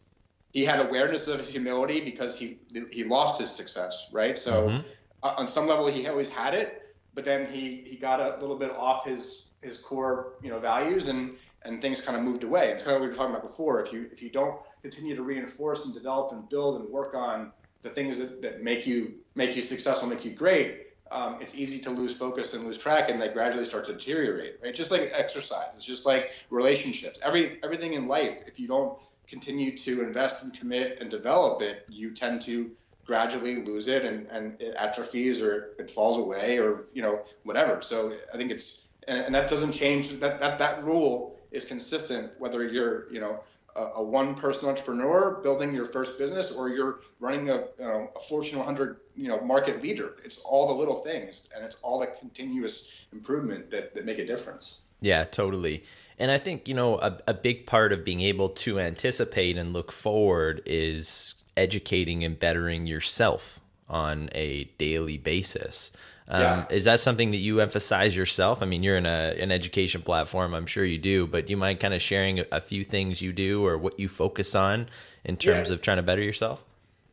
he 0.53 0.65
had 0.65 0.81
awareness 0.81 1.29
of 1.29 1.47
humility 1.47 2.01
because 2.01 2.39
he 2.39 2.59
he 2.91 3.05
lost 3.05 3.39
his 3.39 3.51
success, 3.51 4.09
right? 4.11 4.39
So 4.39 4.69
mm-hmm. 4.69 4.89
uh, 5.23 5.35
on 5.37 5.47
some 5.47 5.67
level, 5.67 5.87
he 5.87 6.09
always 6.09 6.31
had 6.31 6.55
it, 6.55 6.97
but 7.13 7.27
then 7.27 7.45
he 7.45 7.85
he 7.87 7.97
got 7.97 8.21
a 8.21 8.41
little 8.41 8.57
bit 8.57 8.71
off 8.71 9.05
his 9.05 9.46
his 9.63 9.79
core 9.79 10.35
you 10.43 10.51
know 10.51 10.59
values 10.59 11.09
and 11.09 11.37
and 11.65 11.83
things 11.83 12.01
kind 12.01 12.17
of 12.17 12.23
moved 12.23 12.45
away. 12.45 12.71
It's 12.71 12.83
kind 12.83 12.95
of 12.95 13.01
what 13.01 13.07
we 13.07 13.11
were 13.11 13.17
talking 13.17 13.35
about 13.35 13.47
before. 13.47 13.83
If 13.83 13.93
you 13.93 14.09
if 14.13 14.23
you 14.23 14.31
don't 14.31 14.59
continue 14.83 15.17
to 15.17 15.23
reinforce 15.23 15.85
and 15.87 15.95
develop 15.95 16.33
and 16.33 16.49
build 16.49 16.81
and 16.81 16.89
work 16.89 17.15
on 17.15 17.53
the 17.83 17.91
things 17.91 18.19
that, 18.19 18.43
that 18.43 18.63
make 18.63 18.87
you 18.87 19.15
make 19.35 19.57
you 19.57 19.63
successful, 19.63 20.09
make 20.09 20.25
you 20.25 20.33
great, 20.33 20.87
um, 21.11 21.39
it's 21.41 21.55
easy 21.55 21.79
to 21.81 21.91
lose 21.91 22.15
focus 22.15 22.55
and 22.55 22.65
lose 22.65 22.79
track, 22.79 23.11
and 23.11 23.21
they 23.21 23.29
gradually 23.29 23.65
start 23.65 23.85
to 23.87 23.93
deteriorate. 23.93 24.59
Right? 24.63 24.75
Just 24.75 24.91
like 24.91 25.11
exercise, 25.15 25.75
it's 25.75 25.85
just 25.85 26.07
like 26.07 26.33
relationships. 26.51 27.19
Every 27.23 27.59
everything 27.63 27.95
in 27.95 28.09
life, 28.09 28.43
if 28.47 28.59
you 28.59 28.69
don't 28.69 28.99
continue 29.27 29.77
to 29.77 30.03
invest 30.03 30.45
and 30.45 30.55
commit 30.55 30.99
and 31.01 31.11
develop 31.11 31.63
it, 31.63 31.85
you 31.89 32.13
tend 32.13 32.43
to 32.43 32.71
gradually 33.05 33.65
lose 33.65 33.87
it 33.87 34.05
and, 34.05 34.27
and 34.31 34.61
it 34.61 34.75
atrophies 34.77 35.41
or 35.41 35.75
it 35.79 35.89
falls 35.89 36.19
away 36.19 36.59
or 36.59 36.87
you 36.93 37.03
know 37.03 37.21
whatever. 37.45 37.83
So 37.83 38.13
I 38.33 38.37
think 38.37 38.51
it's 38.51 38.83
and, 39.09 39.21
and 39.21 39.35
that 39.35 39.49
doesn't 39.49 39.73
change. 39.73 40.11
That 40.21 40.41
that 40.41 40.59
that 40.59 40.85
rule 40.85 41.39
is 41.51 41.65
consistent 41.65 42.33
whether 42.39 42.67
you're 42.67 43.13
you 43.13 43.21
know 43.21 43.41
a, 43.75 43.83
a 43.97 44.03
one-person 44.03 44.69
entrepreneur 44.69 45.41
building 45.43 45.75
your 45.75 45.85
first 45.85 46.19
business 46.19 46.51
or 46.51 46.69
you're 46.69 47.01
running 47.21 47.51
a, 47.51 47.57
you 47.79 47.85
know, 47.85 48.11
a 48.17 48.21
Fortune 48.21 48.59
100 48.59 48.97
you 49.15 49.29
know 49.29 49.41
market 49.41 49.83
leader. 49.83 50.17
It's 50.25 50.39
all 50.39 50.67
the 50.69 50.75
little 50.75 50.97
things 50.97 51.49
and 51.55 51.65
it's 51.65 51.77
all 51.83 51.99
the 52.01 52.07
continuous 52.07 52.89
improvement 53.13 53.71
that 53.71 53.95
that 53.95 54.05
make 54.05 54.19
a 54.19 54.27
difference. 54.27 54.83
Yeah, 55.01 55.25
totally. 55.25 55.85
And 56.19 56.31
I 56.31 56.39
think, 56.39 56.67
you 56.67 56.75
know, 56.75 56.99
a, 56.99 57.19
a 57.27 57.35
big 57.35 57.67
part 57.67 57.93
of 57.93 58.03
being 58.03 58.23
able 58.23 58.49
to 58.49 58.81
anticipate 58.81 59.59
and 59.59 59.75
look 59.75 59.93
forward 59.93 60.63
is 60.65 61.35
educating 61.57 62.25
and 62.25 62.39
bettering 62.39 62.87
yourself 62.87 63.61
on 63.89 64.31
a 64.33 64.65
daily 64.79 65.17
basis. 65.17 65.91
Um, 66.29 66.41
yeah. 66.41 66.67
Is 66.71 66.85
that 66.85 67.01
something 67.01 67.31
that 67.31 67.37
you 67.37 67.61
emphasize 67.61 68.17
yourself? 68.17 68.63
I 68.63 68.67
mean, 68.67 68.83
you're 68.83 68.97
in 68.97 69.07
a, 69.07 69.37
an 69.39 69.53
education 69.53 70.03
platform, 70.03 70.55
I'm 70.55 70.67
sure 70.67 70.85
you 70.85 70.99
do, 70.99 71.27
but 71.27 71.47
do 71.47 71.53
you 71.53 71.57
mind 71.57 71.79
kind 71.79 71.95
of 71.95 72.03
sharing 72.03 72.41
a, 72.41 72.47
a 72.53 72.61
few 72.61 72.85
things 72.85 73.23
you 73.23 73.33
do 73.33 73.65
or 73.65 73.79
what 73.79 73.99
you 74.01 74.09
focus 74.09 74.55
on 74.55 74.89
in 75.25 75.37
terms 75.37 75.69
yeah. 75.69 75.75
of 75.75 75.83
trying 75.83 75.99
to 75.99 76.03
better 76.03 76.23
yourself? 76.23 76.65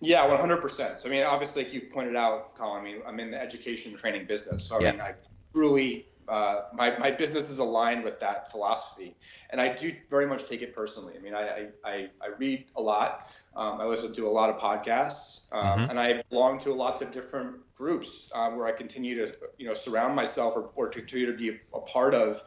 Yeah, 0.01 0.27
100%. 0.27 1.00
So, 1.00 1.08
I 1.08 1.12
mean, 1.12 1.24
obviously, 1.24 1.63
like 1.63 1.74
you 1.74 1.82
pointed 1.82 2.15
out, 2.15 2.58
Colin, 2.58 2.82
I 2.82 2.84
mean, 2.84 3.01
I'm 3.08 3.20
in 3.20 3.32
the 3.32 3.42
education 3.42 3.96
training 3.96 4.25
business. 4.25 4.65
So, 4.65 4.77
I 4.77 4.82
yeah. 4.82 4.92
mean, 4.92 5.01
I 5.01 5.13
truly 5.53 6.08
uh, 6.27 6.62
my, 6.74 6.98
my 6.98 7.12
business 7.12 7.50
is 7.50 7.60
aligned 7.60 8.03
with 8.03 8.20
that 8.20 8.51
philosophy. 8.51 9.15
And 9.50 9.60
I 9.60 9.74
do 9.75 9.94
very 10.10 10.25
much 10.25 10.48
take 10.48 10.62
it 10.62 10.75
personally. 10.75 11.13
I 11.18 11.20
mean, 11.20 11.36
I, 11.36 11.68
I, 11.84 12.10
I 12.22 12.27
read 12.38 12.65
a 12.75 12.82
lot. 12.82 13.27
Um, 13.56 13.80
I 13.80 13.86
listen 13.86 14.13
to 14.13 14.27
a 14.27 14.30
lot 14.30 14.50
of 14.50 14.58
podcasts, 14.58 15.44
um, 15.51 15.63
mm-hmm. 15.63 15.89
and 15.92 16.00
I 16.00 16.24
belong 16.30 16.60
to 16.60 16.74
lots 16.74 17.01
of 17.01 17.12
different 17.12 17.58
groups 17.75 18.32
um, 18.34 18.58
where 18.58 18.65
I 18.65 18.72
continue 18.72 19.15
to, 19.15 19.36
you 19.58 19.68
know, 19.68 19.74
surround 19.74 20.15
myself 20.15 20.56
or, 20.56 20.72
or 20.75 20.88
continue 20.88 21.27
to 21.27 21.38
be 21.38 21.50
a, 21.50 21.60
a 21.75 21.82
part 21.82 22.15
of 22.15 22.42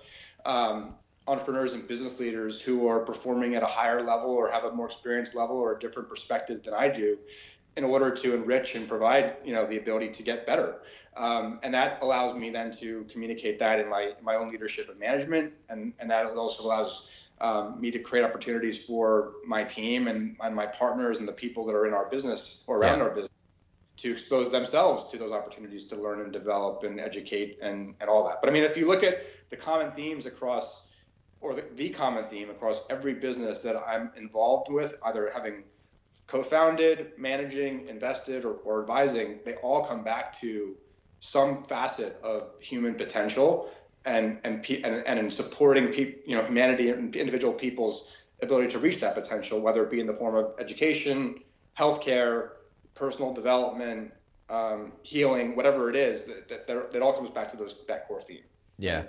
um, 0.45 0.95
entrepreneurs 1.29 1.75
and 1.75 1.87
business 1.87 2.21
leaders 2.21 2.61
who 2.61 2.89
are 2.89 3.01
performing 3.01 3.55
at 3.55 3.63
a 3.63 3.67
higher 3.67 4.03
level 4.03 4.31
or 4.31 4.51
have 4.51 4.65
a 4.65 4.73
more 4.73 4.87
experienced 4.87 5.35
level 5.35 5.59
or 5.59 5.77
a 5.77 5.79
different 5.79 6.09
perspective 6.09 6.63
than 6.63 6.75
I 6.75 6.89
do 6.89 7.19
in 7.77 7.85
order 7.85 8.11
to 8.11 8.35
enrich 8.35 8.75
and 8.75 8.89
provide 8.89 9.37
you 9.45 9.53
know 9.53 9.67
the 9.67 9.77
ability 9.79 10.09
to 10.09 10.23
get 10.23 10.47
better. 10.47 10.81
Um, 11.17 11.61
and 11.63 11.73
that 11.75 12.03
allows 12.03 12.37
me 12.37 12.51
then 12.51 12.71
to 12.73 13.05
communicate 13.11 13.59
that 13.59 13.81
in 13.81 13.89
my 13.89 14.13
my 14.23 14.35
own 14.35 14.49
leadership 14.49 14.89
and 14.89 14.99
management. 14.99 15.53
And 15.69 15.93
and 15.99 16.11
that 16.11 16.27
also 16.27 16.65
allows 16.65 17.09
um, 17.41 17.81
me 17.81 17.91
to 17.91 17.99
create 17.99 18.25
opportunities 18.25 18.83
for 18.83 19.35
my 19.47 19.63
team 19.63 20.09
and, 20.09 20.37
and 20.41 20.55
my 20.55 20.67
partners 20.67 21.19
and 21.19 21.29
the 21.29 21.33
people 21.33 21.67
that 21.67 21.75
are 21.75 21.87
in 21.87 21.93
our 21.93 22.09
business 22.09 22.65
or 22.67 22.79
around 22.79 22.99
yeah. 22.99 23.05
our 23.05 23.11
business 23.11 23.31
to 23.99 24.13
expose 24.13 24.51
themselves 24.51 25.05
to 25.05 25.19
those 25.19 25.33
opportunities 25.33 25.87
to 25.87 25.97
learn 25.97 26.21
and 26.21 26.33
develop 26.33 26.83
and 26.83 27.01
educate 27.01 27.59
and, 27.63 27.95
and 28.01 28.11
all 28.11 28.25
that. 28.27 28.41
But 28.41 28.51
i 28.51 28.53
mean 28.53 28.63
if 28.63 28.77
you 28.77 28.87
look 28.87 29.03
at 29.03 29.27
the 29.51 29.57
common 29.57 29.93
themes 29.93 30.27
across 30.27 30.87
or 31.41 31.55
the, 31.55 31.65
the 31.75 31.91
common 31.91 32.25
theme 32.25 32.51
across 32.51 32.87
every 32.91 33.15
business 33.15 33.61
that 33.61 33.77
i'm 33.77 34.11
involved 34.17 34.73
with 34.73 34.97
either 35.05 35.31
having 35.33 35.65
co-founded, 36.27 37.13
managing, 37.19 37.89
invested, 37.89 38.45
or, 38.45 38.55
or 38.65 38.81
advising, 38.81 39.41
they 39.45 39.55
all 39.57 39.85
come 39.85 40.03
back 40.03 40.33
to 40.41 40.77
some 41.21 41.65
facet 41.65 42.19
of 42.23 42.53
human 42.61 42.95
potential 42.95 43.71
and 44.05 44.39
and 44.45 44.65
and, 44.71 45.07
and 45.07 45.19
in 45.19 45.31
supporting 45.31 45.89
people, 45.89 46.21
you 46.27 46.37
know, 46.37 46.45
humanity 46.45 46.91
and 46.91 47.15
individual 47.17 47.53
people's 47.53 48.13
ability 48.43 48.69
to 48.69 48.79
reach 48.79 49.01
that 49.01 49.15
potential, 49.15 49.61
whether 49.61 49.83
it 49.83 49.91
be 49.91 50.01
in 50.01 50.07
the 50.07 50.13
form 50.13 50.37
of 50.37 50.55
education, 50.59 51.41
healthcare, 51.77 52.51
personal 52.95 53.33
development, 53.33 54.13
um, 54.49 54.93
healing, 55.03 55.57
whatever 55.57 55.89
it 55.91 55.97
is, 55.97 56.27
that, 56.27 56.67
that, 56.67 56.93
that 56.93 57.03
all 57.03 57.13
comes 57.13 57.31
back 57.31 57.51
to 57.51 57.57
those 57.57 57.77
that 57.89 58.07
core 58.07 58.21
theme. 58.21 58.45
Yeah. 58.79 59.05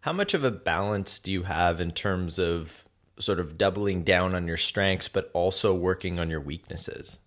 How 0.00 0.12
much 0.12 0.32
of 0.32 0.44
a 0.44 0.50
balance 0.50 1.18
do 1.18 1.32
you 1.32 1.42
have 1.42 1.80
in 1.80 1.90
terms 1.90 2.38
of 2.38 2.84
sort 3.20 3.40
of 3.40 3.58
doubling 3.58 4.04
down 4.04 4.34
on 4.34 4.46
your 4.46 4.56
strengths, 4.56 5.08
but 5.08 5.30
also 5.32 5.74
working 5.74 6.18
on 6.18 6.30
your 6.30 6.40
weaknesses? 6.40 7.18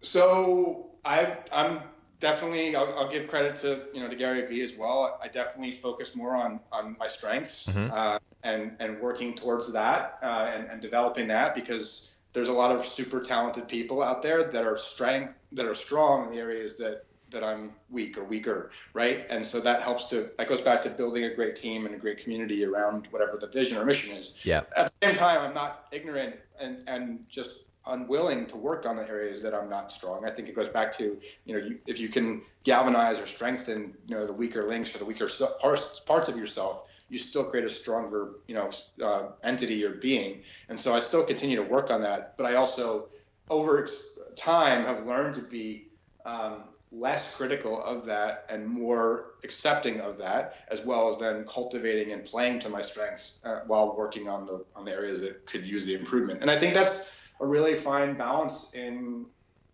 So 0.00 0.90
I, 1.04 1.36
I'm 1.52 1.80
definitely 2.20 2.76
I'll, 2.76 2.98
I'll, 2.98 3.08
give 3.08 3.28
credit 3.28 3.56
to 3.56 3.82
you 3.92 4.00
know 4.00 4.08
to 4.08 4.16
Gary 4.16 4.46
Vee 4.46 4.62
as 4.62 4.74
well. 4.74 5.18
I 5.22 5.28
definitely 5.28 5.72
focus 5.72 6.14
more 6.14 6.36
on 6.36 6.60
on 6.70 6.96
my 6.98 7.08
strengths 7.08 7.66
mm-hmm. 7.66 7.90
uh, 7.92 8.18
and 8.42 8.76
and 8.78 9.00
working 9.00 9.34
towards 9.34 9.72
that 9.72 10.18
uh, 10.22 10.50
and, 10.54 10.68
and 10.70 10.80
developing 10.80 11.28
that 11.28 11.54
because 11.54 12.12
there's 12.32 12.48
a 12.48 12.52
lot 12.52 12.74
of 12.74 12.84
super 12.84 13.20
talented 13.20 13.66
people 13.66 14.02
out 14.02 14.22
there 14.22 14.44
that 14.50 14.64
are 14.64 14.76
strength 14.76 15.34
that 15.52 15.66
are 15.66 15.74
strong 15.74 16.26
in 16.26 16.30
the 16.32 16.38
areas 16.38 16.76
that 16.76 17.04
that 17.30 17.44
I'm 17.44 17.72
weak 17.88 18.18
or 18.18 18.24
weaker, 18.24 18.70
right? 18.92 19.26
And 19.30 19.46
so 19.46 19.60
that 19.60 19.82
helps 19.82 20.06
to 20.06 20.30
that 20.38 20.48
goes 20.48 20.60
back 20.60 20.82
to 20.82 20.90
building 20.90 21.24
a 21.24 21.34
great 21.34 21.56
team 21.56 21.86
and 21.86 21.94
a 21.94 21.98
great 21.98 22.18
community 22.18 22.64
around 22.64 23.08
whatever 23.10 23.36
the 23.36 23.46
vision 23.46 23.78
or 23.78 23.84
mission 23.84 24.16
is. 24.16 24.44
Yeah. 24.44 24.62
At 24.76 24.92
the 25.00 25.06
same 25.06 25.14
time, 25.14 25.40
I'm 25.40 25.54
not 25.54 25.86
ignorant 25.92 26.36
and 26.60 26.82
and 26.86 27.24
just 27.28 27.60
unwilling 27.86 28.46
to 28.46 28.56
work 28.56 28.86
on 28.86 28.96
the 28.96 29.08
areas 29.08 29.42
that 29.42 29.54
I'm 29.54 29.68
not 29.68 29.90
strong. 29.90 30.26
I 30.26 30.30
think 30.30 30.48
it 30.48 30.54
goes 30.54 30.68
back 30.68 30.96
to 30.98 31.18
you 31.44 31.58
know 31.58 31.66
you, 31.66 31.78
if 31.86 31.98
you 31.98 32.08
can 32.08 32.42
galvanize 32.64 33.20
or 33.20 33.26
strengthen 33.26 33.94
you 34.06 34.16
know 34.16 34.26
the 34.26 34.32
weaker 34.32 34.68
links 34.68 34.94
or 34.94 34.98
the 34.98 35.04
weaker 35.04 35.28
parts 35.60 36.00
parts 36.00 36.28
of 36.28 36.36
yourself, 36.36 36.88
you 37.08 37.18
still 37.18 37.44
create 37.44 37.64
a 37.64 37.70
stronger 37.70 38.32
you 38.46 38.54
know 38.54 38.70
uh, 39.02 39.28
entity 39.42 39.84
or 39.84 39.94
being. 39.94 40.42
And 40.68 40.78
so 40.78 40.94
I 40.94 41.00
still 41.00 41.24
continue 41.24 41.56
to 41.56 41.64
work 41.64 41.90
on 41.90 42.02
that, 42.02 42.36
but 42.36 42.46
I 42.46 42.54
also 42.54 43.08
over 43.48 43.88
time 44.36 44.84
have 44.84 45.06
learned 45.06 45.34
to 45.36 45.42
be 45.42 45.88
um, 46.24 46.64
less 46.92 47.34
critical 47.34 47.82
of 47.82 48.06
that 48.06 48.46
and 48.48 48.66
more 48.66 49.26
accepting 49.44 50.00
of 50.00 50.18
that, 50.18 50.56
as 50.68 50.84
well 50.84 51.08
as 51.08 51.18
then 51.18 51.44
cultivating 51.44 52.12
and 52.12 52.24
playing 52.24 52.58
to 52.60 52.68
my 52.68 52.82
strengths 52.82 53.40
uh, 53.44 53.60
while 53.66 53.96
working 53.96 54.28
on 54.28 54.44
the 54.44 54.64
on 54.74 54.84
the 54.84 54.92
areas 54.92 55.20
that 55.20 55.46
could 55.46 55.64
use 55.64 55.84
the 55.84 55.94
improvement. 55.94 56.40
And 56.42 56.50
I 56.50 56.58
think 56.58 56.74
that's 56.74 57.10
a 57.40 57.46
really 57.46 57.76
fine 57.76 58.14
balance 58.14 58.72
in 58.74 59.26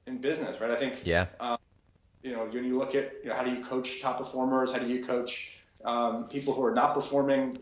in 0.06 0.18
business, 0.18 0.60
right? 0.60 0.70
I 0.70 0.76
think 0.76 1.02
yeah. 1.04 1.26
Um, 1.40 1.58
you 2.22 2.32
know, 2.32 2.44
when 2.46 2.64
you 2.64 2.76
look 2.76 2.94
at 2.94 3.12
you 3.22 3.30
know, 3.30 3.36
how 3.36 3.44
do 3.44 3.50
you 3.50 3.64
coach 3.64 4.00
top 4.00 4.18
performers, 4.18 4.72
how 4.72 4.78
do 4.78 4.88
you 4.88 5.04
coach 5.04 5.52
um, 5.84 6.24
people 6.28 6.52
who 6.52 6.64
are 6.64 6.74
not 6.74 6.94
performing? 6.94 7.58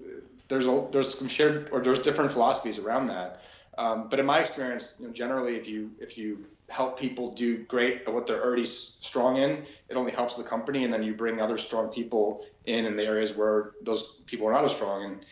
There's 0.48 0.66
a 0.66 0.88
there's 0.90 1.18
some 1.18 1.28
shared 1.28 1.68
or 1.70 1.80
there's 1.80 2.00
different 2.00 2.32
philosophies 2.32 2.78
around 2.78 3.08
that. 3.08 3.42
Um, 3.76 4.08
but 4.08 4.20
in 4.20 4.26
my 4.26 4.40
experience, 4.40 4.94
you 4.98 5.06
know, 5.06 5.12
generally, 5.12 5.56
if 5.56 5.68
you 5.68 5.92
if 6.00 6.16
you 6.16 6.46
help 6.70 6.98
people 6.98 7.32
do 7.32 7.58
great 7.64 8.02
at 8.06 8.12
what 8.12 8.26
they're 8.26 8.42
already 8.42 8.66
strong 8.66 9.36
in, 9.36 9.64
it 9.88 9.96
only 9.96 10.12
helps 10.12 10.36
the 10.36 10.44
company, 10.44 10.84
and 10.84 10.92
then 10.92 11.02
you 11.02 11.14
bring 11.14 11.40
other 11.40 11.58
strong 11.58 11.88
people 11.88 12.46
in 12.64 12.86
in 12.86 12.96
the 12.96 13.04
areas 13.04 13.34
where 13.34 13.72
those 13.82 14.20
people 14.26 14.46
are 14.48 14.52
not 14.52 14.64
as 14.64 14.74
strong, 14.74 15.04
and 15.04 15.26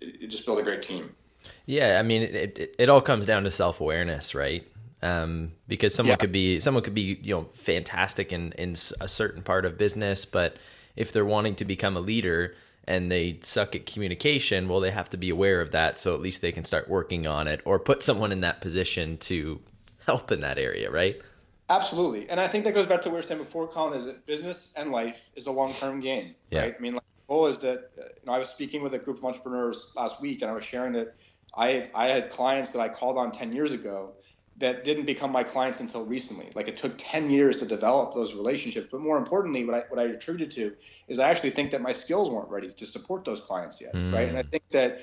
you 0.00 0.26
just 0.26 0.44
build 0.44 0.58
a 0.58 0.62
great 0.62 0.82
team. 0.82 1.14
Yeah, 1.66 1.98
I 1.98 2.02
mean, 2.02 2.22
it 2.22 2.58
it, 2.58 2.74
it 2.78 2.88
all 2.88 3.00
comes 3.00 3.26
down 3.26 3.44
to 3.44 3.50
self 3.50 3.80
awareness, 3.80 4.34
right? 4.34 4.66
Um, 5.02 5.52
because 5.66 5.94
someone 5.94 6.12
yeah. 6.12 6.16
could 6.16 6.32
be 6.32 6.60
someone 6.60 6.82
could 6.82 6.94
be 6.94 7.18
you 7.22 7.34
know 7.34 7.48
fantastic 7.54 8.32
in 8.32 8.52
in 8.52 8.76
a 9.00 9.08
certain 9.08 9.42
part 9.42 9.64
of 9.64 9.78
business, 9.78 10.24
but 10.24 10.56
if 10.96 11.12
they're 11.12 11.24
wanting 11.24 11.54
to 11.56 11.64
become 11.64 11.96
a 11.96 12.00
leader 12.00 12.54
and 12.84 13.10
they 13.10 13.38
suck 13.42 13.76
at 13.76 13.86
communication, 13.86 14.68
well, 14.68 14.80
they 14.80 14.90
have 14.90 15.08
to 15.10 15.16
be 15.16 15.30
aware 15.30 15.60
of 15.60 15.70
that, 15.70 15.98
so 15.98 16.14
at 16.14 16.20
least 16.20 16.42
they 16.42 16.50
can 16.50 16.64
start 16.64 16.88
working 16.88 17.26
on 17.26 17.46
it, 17.46 17.60
or 17.64 17.78
put 17.78 18.02
someone 18.02 18.32
in 18.32 18.40
that 18.40 18.60
position 18.60 19.16
to 19.18 19.60
help 20.06 20.32
in 20.32 20.40
that 20.40 20.58
area, 20.58 20.90
right? 20.90 21.20
Absolutely, 21.68 22.28
and 22.28 22.40
I 22.40 22.48
think 22.48 22.64
that 22.64 22.74
goes 22.74 22.86
back 22.86 23.02
to 23.02 23.08
what 23.08 23.14
we 23.14 23.18
were 23.18 23.22
saying 23.22 23.40
before, 23.40 23.66
Colin. 23.66 23.98
Is 23.98 24.04
that 24.04 24.26
business 24.26 24.74
and 24.76 24.90
life 24.90 25.30
is 25.36 25.46
a 25.46 25.52
long-term 25.52 26.00
game, 26.00 26.34
yeah. 26.50 26.60
right? 26.60 26.74
I 26.76 26.80
mean, 26.80 26.94
like, 26.94 27.02
the 27.02 27.32
goal 27.32 27.46
is 27.46 27.58
that 27.60 27.90
you 27.96 28.26
know, 28.26 28.32
I 28.32 28.38
was 28.38 28.48
speaking 28.48 28.82
with 28.82 28.94
a 28.94 28.98
group 28.98 29.18
of 29.18 29.24
entrepreneurs 29.24 29.92
last 29.96 30.20
week, 30.20 30.42
and 30.42 30.50
I 30.50 30.54
was 30.54 30.64
sharing 30.64 30.92
that 30.94 31.14
I 31.56 31.88
I 31.94 32.08
had 32.08 32.30
clients 32.30 32.72
that 32.72 32.80
I 32.80 32.88
called 32.88 33.16
on 33.16 33.32
ten 33.32 33.52
years 33.52 33.72
ago 33.72 34.12
that 34.58 34.84
didn't 34.84 35.06
become 35.06 35.32
my 35.32 35.42
clients 35.42 35.80
until 35.80 36.04
recently. 36.04 36.48
Like 36.54 36.68
it 36.68 36.76
took 36.76 36.94
10 36.98 37.30
years 37.30 37.58
to 37.58 37.66
develop 37.66 38.14
those 38.14 38.34
relationships. 38.34 38.88
But 38.90 39.00
more 39.00 39.16
importantly, 39.18 39.64
what 39.64 39.74
I, 39.74 39.84
what 39.88 39.98
I 39.98 40.04
attributed 40.04 40.52
to 40.52 40.76
is 41.08 41.18
I 41.18 41.30
actually 41.30 41.50
think 41.50 41.70
that 41.72 41.80
my 41.80 41.92
skills 41.92 42.30
weren't 42.30 42.50
ready 42.50 42.70
to 42.70 42.86
support 42.86 43.24
those 43.24 43.40
clients 43.40 43.80
yet. 43.80 43.94
Mm. 43.94 44.12
Right. 44.12 44.28
And 44.28 44.38
I 44.38 44.42
think 44.42 44.62
that 44.70 45.00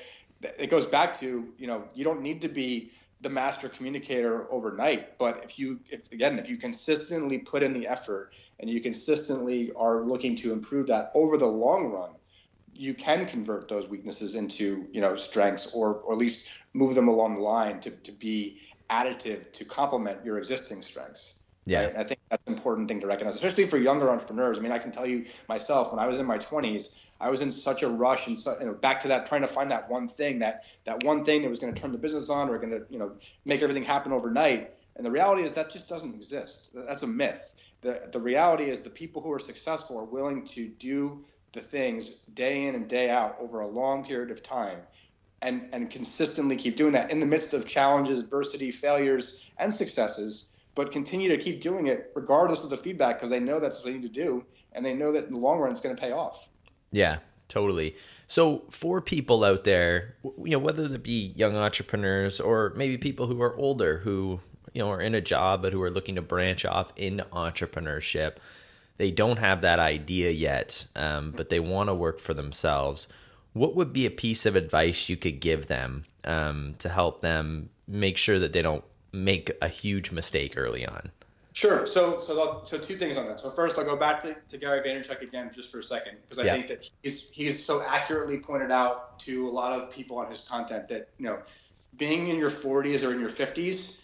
it 0.58 0.70
goes 0.70 0.86
back 0.86 1.20
to, 1.20 1.52
you 1.58 1.68
know, 1.68 1.84
you 1.94 2.04
don't 2.04 2.22
need 2.22 2.42
to 2.44 2.48
be 2.48 2.92
the 3.22 3.30
master 3.30 3.68
communicator 3.68 4.52
overnight. 4.52 5.18
But 5.18 5.44
if 5.44 5.60
you 5.60 5.80
if, 5.90 6.12
again 6.12 6.40
if 6.40 6.50
you 6.50 6.58
consistently 6.58 7.38
put 7.38 7.64
in 7.64 7.74
the 7.74 7.88
effort 7.88 8.34
and 8.60 8.70
you 8.70 8.82
consistently 8.82 9.72
are 9.76 10.04
looking 10.04 10.36
to 10.38 10.54
improve 10.54 10.88
that 10.88 11.12
over 11.14 11.38
the 11.38 11.48
long 11.48 11.92
run 11.92 12.12
you 12.74 12.94
can 12.94 13.26
convert 13.26 13.68
those 13.68 13.90
weaknesses 13.90 14.36
into 14.36 14.88
you 14.92 15.02
know 15.02 15.16
strengths 15.16 15.74
or 15.74 15.96
or 15.96 16.14
at 16.14 16.18
least 16.18 16.48
move 16.74 16.96
them 16.96 17.10
along 17.10 17.36
the 17.36 17.42
line 17.42 17.80
to, 17.82 17.92
to 17.92 18.12
be 18.12 18.60
additive 18.90 19.52
to 19.52 19.66
complement 19.66 20.24
your 20.24 20.38
existing 20.38 20.82
strengths 20.82 21.39
Yeah. 21.70 21.86
Right? 21.86 21.98
I 21.98 22.04
think 22.04 22.20
that's 22.32 22.42
an 22.48 22.54
important 22.54 22.88
thing 22.88 23.00
to 23.02 23.08
recognize, 23.08 23.36
especially 23.36 23.68
for 23.68 23.78
younger 23.78 24.10
entrepreneurs. 24.10 24.58
I 24.58 24.62
mean, 24.62 24.72
I 24.72 24.80
can 24.80 24.92
tell 24.92 25.06
you 25.06 25.26
myself, 25.48 25.92
when 25.92 26.00
I 26.00 26.08
was 26.08 26.18
in 26.18 26.26
my 26.26 26.40
20s, 26.40 26.96
I 27.22 27.30
was 27.30 27.42
in 27.42 27.52
such 27.52 27.84
a 27.84 27.90
rush 27.90 28.26
and 28.26 28.40
so, 28.40 28.58
you 28.60 28.66
know, 28.66 28.74
back 28.74 29.00
to 29.02 29.10
that, 29.10 29.28
trying 29.28 29.42
to 29.42 29.48
find 29.48 29.70
that 29.70 29.88
one 29.88 30.08
thing, 30.08 30.40
that 30.40 30.64
that 30.86 31.04
one 31.04 31.24
thing 31.24 31.44
that 31.44 31.50
was 31.50 31.60
going 31.60 31.72
to 31.72 31.80
turn 31.80 31.92
the 31.92 32.00
business 32.00 32.28
on 32.30 32.50
or 32.50 32.58
going 32.58 32.72
to, 32.72 32.86
you 32.90 32.98
know, 32.98 33.12
make 33.46 33.62
everything 33.62 33.84
happen 33.84 34.12
overnight. 34.12 34.74
And 34.96 35.06
the 35.06 35.12
reality 35.12 35.44
is 35.44 35.54
that 35.54 35.70
just 35.70 35.88
doesn't 35.88 36.16
exist. 36.16 36.72
That's 36.74 37.04
a 37.04 37.08
myth. 37.08 37.54
The, 37.82 38.10
the 38.12 38.20
reality 38.20 38.64
is 38.66 38.80
the 38.80 38.90
people 38.90 39.22
who 39.22 39.32
are 39.32 39.40
successful 39.40 40.00
are 40.00 40.06
willing 40.06 40.46
to 40.48 40.68
do 40.68 41.24
the 41.54 41.62
things 41.62 42.10
day 42.34 42.66
in 42.66 42.74
and 42.74 42.88
day 42.88 43.12
out 43.12 43.38
over 43.40 43.62
a 43.62 43.68
long 43.68 44.04
period 44.04 44.32
of 44.32 44.42
time 44.42 44.80
and, 45.44 45.70
and 45.72 45.90
consistently 45.92 46.56
keep 46.56 46.76
doing 46.76 46.94
that 46.94 47.12
in 47.12 47.20
the 47.20 47.26
midst 47.28 47.54
of 47.54 47.68
challenges, 47.68 48.20
adversity, 48.20 48.72
failures, 48.72 49.40
and 49.58 49.74
successes, 49.74 50.48
but 50.80 50.94
continue 50.94 51.28
to 51.28 51.38
keep 51.38 51.60
doing 51.60 51.88
it 51.88 52.10
regardless 52.16 52.64
of 52.64 52.70
the 52.70 52.78
feedback 52.78 53.18
because 53.18 53.30
they 53.30 53.40
know 53.42 53.60
that's 53.60 53.80
what 53.80 53.88
they 53.88 53.92
need 53.92 54.02
to 54.02 54.08
do 54.08 54.46
and 54.72 54.86
they 54.86 54.94
know 54.94 55.12
that 55.12 55.26
in 55.26 55.34
the 55.34 55.38
long 55.38 55.60
run 55.60 55.70
it's 55.70 55.82
going 55.82 55.94
to 55.94 56.02
pay 56.02 56.14
off. 56.14 56.48
Yeah, 56.90 57.18
totally. 57.50 57.98
So 58.30 58.64
for 58.70 59.02
people 59.02 59.44
out 59.44 59.66
there, 59.66 60.16
you 60.24 60.52
know, 60.52 60.60
whether 60.60 60.86
it 60.86 61.04
be 61.04 61.34
young 61.36 61.58
entrepreneurs 61.58 62.40
or 62.40 62.72
maybe 62.78 62.98
people 62.98 63.28
who 63.28 63.42
are 63.42 63.58
older 63.58 63.98
who, 63.98 64.40
you 64.72 64.82
know, 64.82 64.90
are 64.90 65.02
in 65.02 65.16
a 65.16 65.20
job 65.20 65.64
but 65.64 65.74
who 65.74 65.82
are 65.82 65.92
looking 65.92 66.16
to 66.16 66.22
branch 66.22 66.64
off 66.64 66.94
into 66.96 67.26
entrepreneurship, 67.26 68.38
they 68.96 69.12
don't 69.12 69.40
have 69.40 69.60
that 69.60 69.80
idea 69.80 70.32
yet, 70.32 70.86
um, 70.96 71.34
but 71.36 71.50
they 71.50 71.60
want 71.60 71.90
to 71.90 71.94
work 71.94 72.22
for 72.22 72.34
themselves 72.34 73.10
what 73.54 73.76
would 73.76 73.92
be 73.92 74.06
a 74.06 74.12
piece 74.12 74.46
of 74.46 74.56
advice 74.56 75.10
you 75.10 75.18
could 75.18 75.40
give 75.40 75.68
them 75.68 76.06
um, 76.24 76.76
to 76.80 76.88
help 76.88 77.22
them 77.22 77.70
make 77.88 78.16
sure 78.16 78.40
that 78.40 78.54
they 78.54 78.62
don't 78.62 78.84
make 79.12 79.52
a 79.62 79.68
huge 79.68 80.12
mistake 80.12 80.54
early 80.58 80.86
on? 80.86 81.12
Sure. 81.54 81.86
So, 81.86 82.20
so, 82.20 82.62
so 82.64 82.78
two 82.78 82.96
things 82.96 83.18
on 83.18 83.26
that. 83.28 83.40
So 83.40 83.50
first, 83.50 83.78
I'll 83.78 83.84
go 83.84 83.96
back 83.96 84.22
to, 84.22 84.36
to 84.48 84.58
Gary 84.58 84.82
Vaynerchuk 84.82 85.22
again 85.22 85.52
just 85.54 85.72
for 85.72 85.80
a 85.80 85.84
second 85.84 86.18
because 86.22 86.40
I 86.40 86.46
yeah. 86.46 86.54
think 86.54 86.68
that 86.68 86.90
he's 87.04 87.30
he's 87.30 87.64
so 87.64 87.82
accurately 87.82 88.38
pointed 88.38 88.72
out 88.72 89.20
to 89.22 89.48
a 89.48 89.52
lot 89.52 89.78
of 89.78 89.92
people 89.92 90.18
on 90.20 90.30
his 90.30 90.42
content 90.44 90.88
that 90.90 91.10
you 91.18 91.26
know, 91.26 91.40
being 91.98 92.28
in 92.28 92.38
your 92.38 92.52
40s 92.52 93.06
or 93.06 93.14
in 93.14 93.20
your 93.20 93.30
50s, 93.30 93.98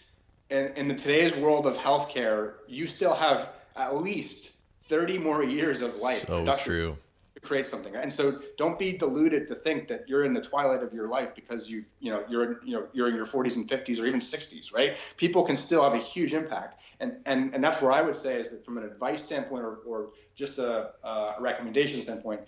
and 0.50 0.76
in 0.76 0.88
the 0.88 0.94
today's 0.94 1.34
world 1.34 1.66
of 1.66 1.78
healthcare, 1.78 2.54
you 2.66 2.86
still 2.86 3.14
have 3.14 3.50
at 3.76 3.96
least 3.96 4.52
30 4.82 5.18
more 5.18 5.42
years 5.42 5.82
of 5.82 5.96
life. 5.96 6.26
So 6.26 6.56
true 6.56 6.96
create 7.42 7.66
something. 7.66 7.94
And 7.94 8.12
so 8.12 8.40
don't 8.56 8.78
be 8.78 8.92
deluded 8.92 9.48
to 9.48 9.54
think 9.54 9.88
that 9.88 10.08
you're 10.08 10.24
in 10.24 10.32
the 10.32 10.40
twilight 10.40 10.82
of 10.82 10.92
your 10.92 11.08
life 11.08 11.34
because 11.34 11.70
you've, 11.70 11.88
you 12.00 12.10
know, 12.10 12.24
you're, 12.28 12.64
you 12.64 12.72
know, 12.72 12.86
you're 12.92 13.08
in 13.08 13.14
your 13.14 13.24
40s 13.24 13.56
and 13.56 13.68
50s 13.68 14.00
or 14.00 14.06
even 14.06 14.20
60s, 14.20 14.72
right? 14.72 14.96
People 15.16 15.44
can 15.44 15.56
still 15.56 15.82
have 15.84 15.94
a 15.94 15.98
huge 15.98 16.34
impact. 16.34 16.82
And, 17.00 17.18
and, 17.26 17.54
and 17.54 17.62
that's 17.62 17.80
where 17.82 17.92
I 17.92 18.02
would 18.02 18.16
say 18.16 18.40
is 18.40 18.50
that 18.50 18.64
from 18.64 18.78
an 18.78 18.84
advice 18.84 19.22
standpoint 19.22 19.64
or, 19.64 19.76
or 19.86 20.10
just 20.34 20.58
a, 20.58 20.92
a 21.04 21.36
recommendation 21.40 22.00
standpoint, 22.00 22.42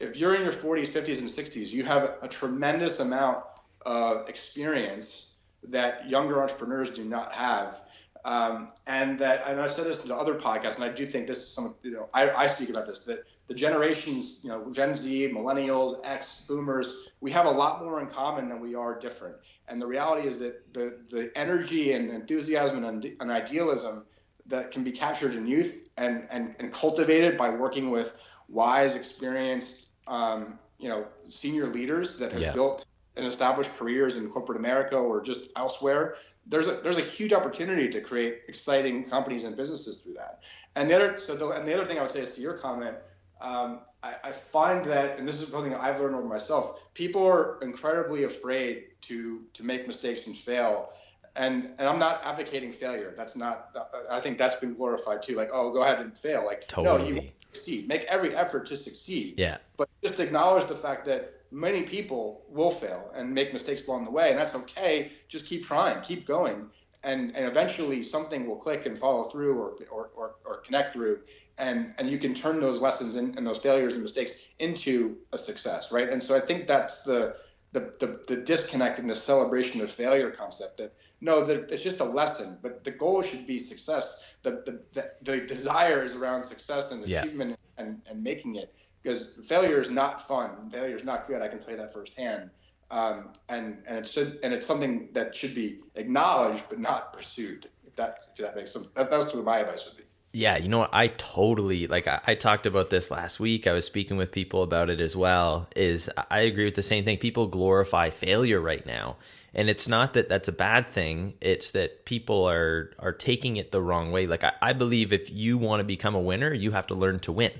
if 0.00 0.16
you're 0.16 0.34
in 0.34 0.42
your 0.42 0.52
40s, 0.52 0.88
50s, 0.88 1.18
and 1.20 1.28
60s, 1.28 1.72
you 1.72 1.84
have 1.84 2.16
a 2.22 2.28
tremendous 2.28 3.00
amount 3.00 3.44
of 3.86 4.28
experience 4.28 5.30
that 5.68 6.08
younger 6.08 6.42
entrepreneurs 6.42 6.90
do 6.90 7.04
not 7.04 7.34
have. 7.34 7.80
Um, 8.24 8.68
and 8.86 9.18
that, 9.18 9.44
and 9.46 9.60
I've 9.60 9.70
said 9.70 9.86
this 9.86 10.04
in 10.04 10.10
other 10.10 10.34
podcasts, 10.34 10.76
and 10.76 10.84
I 10.84 10.88
do 10.88 11.04
think 11.06 11.26
this 11.26 11.38
is 11.38 11.48
some, 11.48 11.74
you 11.82 11.90
know, 11.90 12.08
I, 12.12 12.30
I 12.30 12.46
speak 12.46 12.70
about 12.70 12.86
this 12.86 13.00
that 13.00 13.24
the 13.46 13.54
generations, 13.54 14.40
you 14.42 14.48
know, 14.48 14.70
Gen 14.72 14.96
Z, 14.96 15.28
millennials, 15.28 16.00
X, 16.04 16.44
boomers, 16.48 17.08
we 17.20 17.30
have 17.30 17.46
a 17.46 17.50
lot 17.50 17.84
more 17.84 18.00
in 18.00 18.06
common 18.06 18.48
than 18.48 18.60
we 18.60 18.74
are 18.74 18.98
different. 18.98 19.36
And 19.68 19.80
the 19.80 19.86
reality 19.86 20.26
is 20.28 20.38
that 20.38 20.72
the, 20.72 20.98
the 21.10 21.30
energy 21.36 21.92
and 21.92 22.10
enthusiasm 22.10 22.84
and, 22.84 23.04
and 23.20 23.30
idealism 23.30 24.04
that 24.46 24.70
can 24.70 24.82
be 24.82 24.92
captured 24.92 25.34
in 25.34 25.46
youth 25.46 25.88
and, 25.96 26.26
and, 26.30 26.54
and 26.58 26.72
cultivated 26.72 27.36
by 27.36 27.50
working 27.50 27.90
with 27.90 28.16
wise, 28.48 28.94
experienced, 28.94 29.88
um, 30.06 30.58
you 30.78 30.88
know, 30.88 31.06
senior 31.28 31.66
leaders 31.66 32.18
that 32.18 32.32
have 32.32 32.40
yeah. 32.40 32.52
built 32.52 32.86
and 33.16 33.26
established 33.26 33.72
careers 33.76 34.16
in 34.16 34.28
corporate 34.28 34.58
America 34.58 34.96
or 34.96 35.20
just 35.20 35.48
elsewhere, 35.56 36.16
there's 36.46 36.66
a 36.66 36.74
there's 36.82 36.96
a 36.96 37.02
huge 37.02 37.32
opportunity 37.32 37.88
to 37.88 38.00
create 38.00 38.40
exciting 38.48 39.04
companies 39.04 39.44
and 39.44 39.56
businesses 39.56 39.98
through 39.98 40.14
that. 40.14 40.42
And 40.76 40.90
the 40.90 40.94
other 40.94 41.18
so 41.18 41.34
the, 41.34 41.48
and 41.50 41.66
the 41.66 41.74
other 41.74 41.86
thing 41.86 41.98
I 41.98 42.02
would 42.02 42.10
say 42.10 42.20
is 42.20 42.34
to 42.34 42.40
your 42.40 42.54
comment, 42.54 42.96
um, 43.44 43.80
I, 44.02 44.14
I, 44.24 44.32
find 44.32 44.84
that, 44.86 45.18
and 45.18 45.28
this 45.28 45.40
is 45.40 45.48
something 45.48 45.74
I've 45.74 46.00
learned 46.00 46.14
over 46.14 46.26
myself, 46.26 46.80
people 46.94 47.26
are 47.26 47.58
incredibly 47.60 48.24
afraid 48.24 48.84
to 49.02 49.42
to 49.52 49.62
make 49.62 49.86
mistakes 49.86 50.26
and 50.26 50.36
fail. 50.36 50.92
And 51.36 51.74
and 51.78 51.86
I'm 51.86 51.98
not 51.98 52.24
advocating 52.24 52.72
failure. 52.72 53.12
That's 53.16 53.36
not. 53.36 53.76
I 54.10 54.20
think 54.20 54.38
that's 54.38 54.56
been 54.56 54.74
glorified 54.74 55.22
too. 55.22 55.34
Like, 55.34 55.50
oh, 55.52 55.70
go 55.72 55.82
ahead 55.82 56.00
and 56.00 56.16
fail. 56.16 56.44
Like, 56.44 56.66
totally. 56.68 57.12
no, 57.12 57.20
you 57.20 57.28
succeed. 57.52 57.86
Make 57.86 58.04
every 58.04 58.34
effort 58.34 58.66
to 58.66 58.76
succeed. 58.76 59.34
Yeah. 59.36 59.58
But 59.76 59.88
just 60.02 60.20
acknowledge 60.20 60.66
the 60.66 60.74
fact 60.74 61.04
that 61.06 61.34
many 61.50 61.82
people 61.82 62.42
will 62.48 62.70
fail 62.70 63.10
and 63.14 63.32
make 63.32 63.52
mistakes 63.52 63.86
along 63.88 64.04
the 64.04 64.10
way, 64.10 64.30
and 64.30 64.38
that's 64.38 64.54
okay. 64.54 65.12
Just 65.28 65.46
keep 65.46 65.64
trying, 65.64 66.00
keep 66.02 66.26
going, 66.26 66.70
and, 67.04 67.36
and 67.36 67.44
eventually 67.44 68.02
something 68.02 68.46
will 68.46 68.56
click 68.56 68.86
and 68.86 68.98
follow 68.98 69.24
through 69.24 69.58
or, 69.58 69.74
or, 69.90 70.10
or, 70.16 70.34
or 70.44 70.56
connect 70.58 70.92
through 70.92 71.20
and, 71.58 71.94
and 71.98 72.08
you 72.08 72.18
can 72.18 72.34
turn 72.34 72.60
those 72.60 72.80
lessons 72.80 73.16
in, 73.16 73.36
and 73.36 73.46
those 73.46 73.58
failures 73.58 73.94
and 73.94 74.02
mistakes 74.02 74.40
into 74.58 75.16
a 75.32 75.38
success 75.38 75.92
right? 75.92 76.08
And 76.08 76.22
so 76.22 76.36
i 76.36 76.40
think 76.40 76.66
that's 76.66 77.02
the 77.02 77.36
the, 77.74 77.92
the, 77.98 78.20
the 78.28 78.36
disconnect 78.40 79.00
and 79.00 79.10
the 79.10 79.16
celebration 79.16 79.80
of 79.80 79.90
failure 79.90 80.30
concept 80.30 80.78
that 80.78 80.94
no 81.20 81.42
that 81.44 81.72
it's 81.72 81.82
just 81.82 81.98
a 81.98 82.04
lesson 82.04 82.56
but 82.62 82.84
the 82.84 82.90
goal 82.92 83.20
should 83.20 83.46
be 83.46 83.58
success. 83.58 84.38
The 84.42 84.62
the, 84.64 84.80
the, 84.92 85.12
the 85.22 85.46
desire 85.46 86.02
is 86.02 86.14
around 86.14 86.44
success 86.44 86.92
and 86.92 87.04
achievement 87.04 87.50
yeah. 87.50 87.84
and, 87.84 88.00
and 88.08 88.22
making 88.22 88.56
it 88.56 88.74
because 89.02 89.36
failure 89.46 89.78
is 89.78 89.90
not 89.90 90.26
fun. 90.26 90.70
Failure 90.70 90.96
is 90.96 91.04
not 91.04 91.26
good. 91.26 91.42
I 91.42 91.48
can 91.48 91.58
tell 91.58 91.72
you 91.72 91.78
that 91.78 91.92
firsthand 91.92 92.50
um, 92.90 93.30
and 93.48 93.82
and 93.86 93.98
it 93.98 94.08
should 94.08 94.38
and 94.42 94.52
it's 94.52 94.66
something 94.66 95.08
that 95.12 95.34
should 95.34 95.54
be 95.54 95.80
acknowledged 95.94 96.64
but 96.68 96.78
not 96.78 97.12
pursued. 97.12 97.68
If 97.86 97.96
that 97.96 98.26
if 98.32 98.44
that 98.44 98.56
makes 98.56 98.72
some 98.72 98.88
that, 98.94 99.10
that's 99.10 99.34
what 99.34 99.44
my 99.44 99.58
advice 99.58 99.86
would 99.86 99.96
be. 99.96 100.04
Yeah, 100.32 100.56
you 100.56 100.68
know 100.68 100.80
what? 100.80 100.90
I 100.92 101.08
totally 101.08 101.86
like. 101.86 102.08
I, 102.08 102.20
I, 102.26 102.34
talked 102.34 102.66
about 102.66 102.90
this 102.90 103.08
last 103.08 103.38
week. 103.38 103.68
I 103.68 103.72
was 103.72 103.84
speaking 103.84 104.16
with 104.16 104.32
people 104.32 104.64
about 104.64 104.90
it 104.90 105.00
as 105.00 105.14
well. 105.14 105.68
Is 105.76 106.10
I 106.28 106.40
agree 106.40 106.64
with 106.64 106.74
the 106.74 106.82
same 106.82 107.04
thing. 107.04 107.18
People 107.18 107.46
glorify 107.46 108.10
failure 108.10 108.60
right 108.60 108.84
now, 108.84 109.16
and 109.54 109.70
it's 109.70 109.86
not 109.86 110.14
that 110.14 110.28
that's 110.28 110.48
a 110.48 110.52
bad 110.52 110.90
thing. 110.90 111.34
It's 111.40 111.70
that 111.70 112.04
people 112.04 112.48
are 112.48 112.90
are 112.98 113.12
taking 113.12 113.58
it 113.58 113.70
the 113.70 113.80
wrong 113.80 114.10
way. 114.10 114.26
Like 114.26 114.42
I, 114.42 114.52
I 114.60 114.72
believe 114.72 115.12
if 115.12 115.30
you 115.30 115.56
want 115.56 115.80
to 115.80 115.84
become 115.84 116.16
a 116.16 116.20
winner, 116.20 116.52
you 116.52 116.72
have 116.72 116.88
to 116.88 116.94
learn 116.94 117.20
to 117.20 117.32
win. 117.32 117.52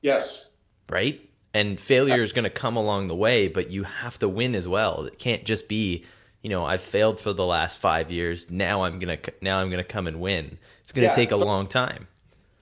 Yes. 0.00 0.48
Right 0.88 1.23
and 1.54 1.80
failure 1.80 2.22
is 2.22 2.32
going 2.32 2.44
to 2.44 2.50
come 2.50 2.76
along 2.76 3.06
the 3.06 3.14
way 3.14 3.48
but 3.48 3.70
you 3.70 3.84
have 3.84 4.18
to 4.18 4.28
win 4.28 4.54
as 4.54 4.68
well. 4.68 5.04
It 5.04 5.18
can't 5.18 5.44
just 5.44 5.68
be 5.68 6.04
you 6.44 6.50
know 6.50 6.64
i've 6.64 6.82
failed 6.82 7.18
for 7.18 7.32
the 7.32 7.44
last 7.44 7.78
five 7.78 8.10
years 8.12 8.50
now 8.50 8.82
i'm 8.84 8.98
going 8.98 9.18
to 9.18 9.32
now 9.40 9.58
i'm 9.58 9.70
going 9.70 9.82
to 9.82 9.88
come 9.88 10.06
and 10.06 10.20
win. 10.20 10.58
It's 10.82 10.92
going 10.92 11.04
to 11.04 11.08
yeah, 11.08 11.14
take 11.16 11.32
a 11.32 11.38
the, 11.38 11.46
long 11.46 11.66
time. 11.66 12.06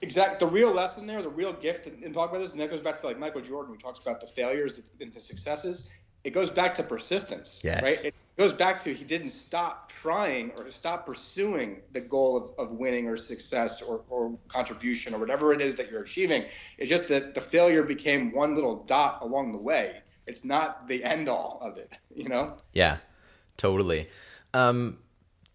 Exact 0.01 0.39
the 0.39 0.47
real 0.47 0.71
lesson 0.71 1.05
there 1.05 1.21
the 1.21 1.29
real 1.29 1.53
gift 1.53 1.85
and, 1.85 2.01
and 2.01 2.13
talk 2.13 2.29
about 2.29 2.39
this 2.39 2.53
and 2.53 2.61
that 2.61 2.71
goes 2.71 2.79
back 2.79 2.97
to 3.01 3.05
like 3.05 3.19
michael 3.19 3.41
jordan 3.41 3.73
who 3.73 3.77
talks 3.77 3.99
about 3.99 4.21
the 4.21 4.27
failures 4.27 4.79
and 4.99 5.13
the 5.13 5.19
successes. 5.19 5.89
It 6.23 6.31
goes 6.31 6.49
back 6.49 6.73
to 6.75 6.83
persistence 6.83 7.59
yes. 7.63 7.83
right? 7.83 8.05
It 8.05 8.15
goes 8.37 8.53
back 8.53 8.83
to 8.83 8.93
he 8.93 9.03
didn't 9.03 9.29
stop 9.29 9.89
trying 9.89 10.51
or 10.57 10.69
stop 10.71 11.05
pursuing 11.05 11.81
the 11.91 12.01
goal 12.01 12.35
of, 12.35 12.51
of 12.57 12.71
winning 12.71 13.07
or 13.07 13.15
success 13.15 13.81
or, 13.81 14.01
or 14.09 14.37
contribution 14.47 15.13
or 15.13 15.19
whatever 15.19 15.53
it 15.53 15.61
is 15.61 15.75
that 15.75 15.91
you're 15.91 16.01
achieving. 16.01 16.45
It's 16.77 16.89
just 16.89 17.07
that 17.09 17.35
the 17.35 17.41
failure 17.41 17.83
became 17.83 18.33
one 18.33 18.55
little 18.55 18.83
dot 18.83 19.19
along 19.21 19.51
the 19.51 19.59
way. 19.59 20.01
It's 20.25 20.45
not 20.45 20.87
the 20.87 21.03
end 21.03 21.29
all 21.29 21.59
of 21.61 21.77
it 21.77 21.91
you 22.15 22.29
know? 22.29 22.57
Yeah 22.73 22.97
totally. 23.57 24.09
Um, 24.53 24.97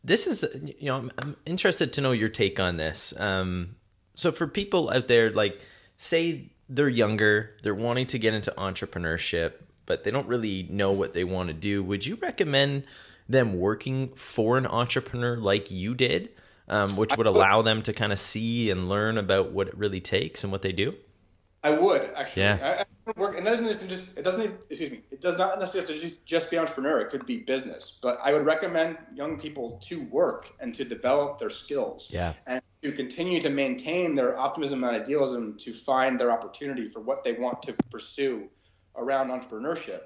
this 0.05 0.27
is 0.27 0.45
you 0.65 0.87
know 0.87 0.97
I'm, 0.97 1.13
I'm, 1.19 1.37
interested 1.45 1.93
to 1.95 2.01
know 2.01 2.13
your 2.13 2.29
take 2.29 2.59
on 2.61 2.77
this. 2.77 3.13
Um, 3.19 3.77
so 4.15 4.33
for 4.33 4.47
people 4.47 4.91
out 4.91 5.09
there 5.09 5.31
like 5.31 5.61
say 5.99 6.51
they're 6.69 6.89
younger 6.89 7.57
they're 7.63 7.75
wanting 7.75 8.07
to 8.09 8.19
get 8.19 8.35
into 8.35 8.53
entrepreneurship 8.59 9.55
but 9.89 10.05
they 10.05 10.13
don't 10.13 10.29
really 10.29 10.69
know 10.71 10.93
what 10.93 11.15
they 11.15 11.25
want 11.25 11.49
to 11.49 11.55
do. 11.55 11.83
Would 11.83 12.07
you 12.07 12.17
recommend 12.17 12.85
them 13.29 13.59
working 13.59 14.15
for 14.15 14.57
an 14.57 14.67
entrepreneur 14.67 15.37
like 15.37 15.71
you 15.71 15.95
did, 15.95 16.31
um, 16.69 16.95
which 16.97 17.17
would 17.17 17.27
allow 17.27 17.63
them 17.63 17.83
to 17.83 17.93
kind 17.93 18.13
of 18.13 18.21
see 18.21 18.71
and 18.71 18.89
learn 18.89 19.19
about 19.19 19.51
what 19.51 19.67
it 19.67 19.77
really 19.77 20.01
takes 20.01 20.45
and 20.45 20.53
what 20.53 20.63
they 20.63 20.73
do? 20.73 20.95
I 21.65 21.71
would 21.71 22.03
actually. 22.17 22.43
Yeah. 22.43 22.85
I, 23.07 23.11
I 23.11 23.21
work, 23.21 23.37
and 23.37 23.45
that 23.47 23.61
doesn't 23.61 23.89
just 23.89 24.05
it 24.17 24.23
doesn't 24.23 24.55
excuse 24.71 24.91
me. 24.91 25.03
It 25.11 25.21
does 25.21 25.37
not 25.37 25.59
necessarily 25.59 25.93
have 25.93 26.01
to 26.01 26.09
just, 26.09 26.25
just 26.25 26.51
be 26.51 26.59
entrepreneur. 26.59 27.01
It 27.01 27.11
could 27.11 27.27
be 27.27 27.39
business. 27.39 27.99
But 28.01 28.21
I 28.23 28.33
would 28.33 28.45
recommend 28.45 28.99
young 29.15 29.41
people 29.41 29.81
to 29.85 30.03
work 30.05 30.53
and 30.61 30.73
to 30.75 30.85
develop 30.85 31.39
their 31.39 31.51
skills. 31.51 32.11
Yeah. 32.13 32.35
And 32.47 32.63
to 32.83 32.93
continue 32.93 33.41
to 33.41 33.51
maintain 33.51 34.15
their 34.15 34.39
optimism 34.39 34.85
and 34.85 34.95
idealism 34.95 35.59
to 35.59 35.73
find 35.73 36.21
their 36.21 36.31
opportunity 36.31 36.87
for 36.87 37.01
what 37.01 37.25
they 37.25 37.33
want 37.33 37.63
to 37.63 37.73
pursue 37.91 38.49
around 38.99 39.29
entrepreneurship. 39.29 40.03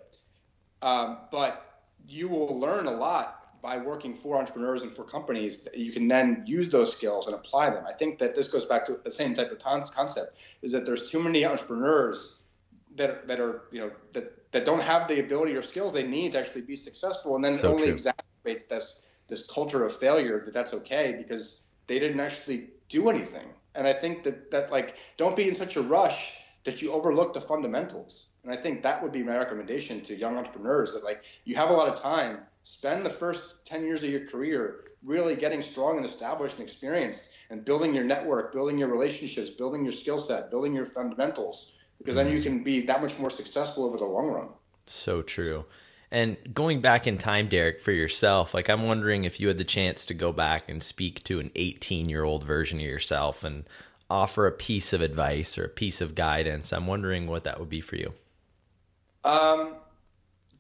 Um, 0.81 1.18
but 1.31 1.81
you 2.07 2.28
will 2.28 2.59
learn 2.59 2.87
a 2.87 2.90
lot 2.90 3.42
by 3.62 3.76
working 3.76 4.14
for 4.14 4.37
entrepreneurs 4.38 4.83
and 4.83 4.90
for 4.90 5.05
companies, 5.05 5.66
you 5.72 5.92
can 5.92 6.09
then 6.09 6.42
use 6.46 6.68
those 6.68 6.92
skills 6.92 7.28
and 7.28 7.37
apply 7.37 7.70
them. 7.70 7.85
I 7.88 7.92
think 7.92 8.18
that 8.18 8.35
this 8.35 8.48
goes 8.48 8.66
back 8.66 8.85
to 8.87 8.98
the 9.02 9.11
same 9.11 9.35
type 9.35 9.52
of 9.52 9.59
concept: 9.90 10.38
is 10.62 10.72
that 10.72 10.85
there's 10.85 11.11
too 11.11 11.22
many 11.22 11.44
entrepreneurs 11.44 12.38
that 12.96 13.28
that 13.28 13.40
are 13.40 13.62
you 13.70 13.81
know 13.81 13.90
that 14.12 14.50
that 14.52 14.64
don't 14.64 14.83
have 14.83 15.09
the 15.09 15.20
ability 15.20 15.55
or 15.55 15.62
skills 15.62 15.92
they 15.94 16.02
need 16.02 16.33
to 16.33 16.40
actually 16.40 16.62
be 16.62 16.76
successful, 16.76 17.37
and 17.37 17.44
then 17.44 17.57
so 17.57 17.68
it 17.68 17.72
only 17.72 17.87
true. 17.87 17.94
exacerbates 17.94 18.68
this 18.68 19.02
this 19.28 19.46
culture 19.46 19.85
of 19.85 19.96
failure 19.96 20.40
that 20.44 20.52
that's 20.52 20.74
okay 20.74 21.14
because 21.16 21.62
they 21.87 22.00
didn't 22.00 22.20
actually 22.20 22.68
do 22.88 23.09
anything. 23.09 23.46
And 23.74 23.87
I 23.87 23.92
think 23.92 24.24
that 24.24 24.50
that 24.50 24.72
like 24.72 24.96
don't 25.16 25.37
be 25.37 25.48
in 25.48 25.55
such 25.55 25.76
a 25.76 25.83
rush 25.83 26.37
that 26.64 26.81
you 26.81 26.92
overlook 26.92 27.33
the 27.33 27.40
fundamentals. 27.40 28.29
And 28.44 28.53
I 28.53 28.57
think 28.57 28.83
that 28.83 29.03
would 29.03 29.12
be 29.12 29.22
my 29.22 29.37
recommendation 29.37 30.01
to 30.03 30.16
young 30.16 30.37
entrepreneurs 30.37 30.92
that 30.94 31.05
like 31.05 31.25
you 31.44 31.57
have 31.57 31.70
a 31.70 31.75
lot 31.75 31.88
of 31.88 31.94
time, 31.94 32.38
spend 32.62 33.05
the 33.05 33.11
first 33.11 33.64
10 33.64 33.85
years 33.85 34.05
of 34.05 34.11
your 34.11 34.27
career 34.27 34.85
really 35.03 35.35
getting 35.35 35.61
strong 35.61 35.96
and 35.96 36.07
established 36.07 36.59
and 36.59 36.64
experienced 36.64 37.31
and 37.51 37.64
building 37.64 37.92
your 37.94 38.05
network, 38.05 38.53
building 38.53 38.79
your 38.79 38.88
relationships, 38.88 39.51
building 39.51 39.83
your 39.83 39.92
skill 39.92 40.18
set, 40.18 40.51
building 40.51 40.72
your 40.72 40.87
fundamentals 40.87 41.72
because 42.03 42.16
then 42.16 42.31
you 42.31 42.42
can 42.42 42.62
be 42.64 42.83
that 42.83 43.01
much 43.01 43.18
more 43.18 43.31
successful 43.31 43.85
over 43.85 43.96
the 43.96 44.05
long 44.05 44.29
run. 44.29 44.48
So 44.87 45.22
true. 45.22 45.64
And 46.11 46.37
going 46.53 46.81
back 46.81 47.07
in 47.07 47.16
time, 47.16 47.48
Derek, 47.48 47.81
for 47.81 47.92
yourself, 47.92 48.53
like 48.53 48.68
I'm 48.68 48.87
wondering 48.87 49.25
if 49.25 49.40
you 49.40 49.48
had 49.48 49.57
the 49.57 49.64
chance 49.64 50.05
to 50.07 50.14
go 50.14 50.33
back 50.33 50.68
and 50.68 50.83
speak 50.83 51.22
to 51.25 51.40
an 51.40 51.51
18 51.55 52.09
year 52.09 52.25
old 52.25 52.44
version 52.44 52.79
of 52.79 52.85
yourself 52.85 53.44
and 53.44 53.64
offer 54.12 54.46
a 54.46 54.53
piece 54.53 54.92
of 54.92 55.01
advice 55.01 55.57
or 55.57 55.64
a 55.64 55.68
piece 55.68 56.01
of 56.01 56.14
guidance, 56.14 56.72
I'm 56.72 56.87
wondering 56.87 57.27
what 57.27 57.44
that 57.44 57.59
would 57.59 57.70
be 57.70 57.81
for 57.81 57.96
you. 57.96 58.12
Um, 59.25 59.77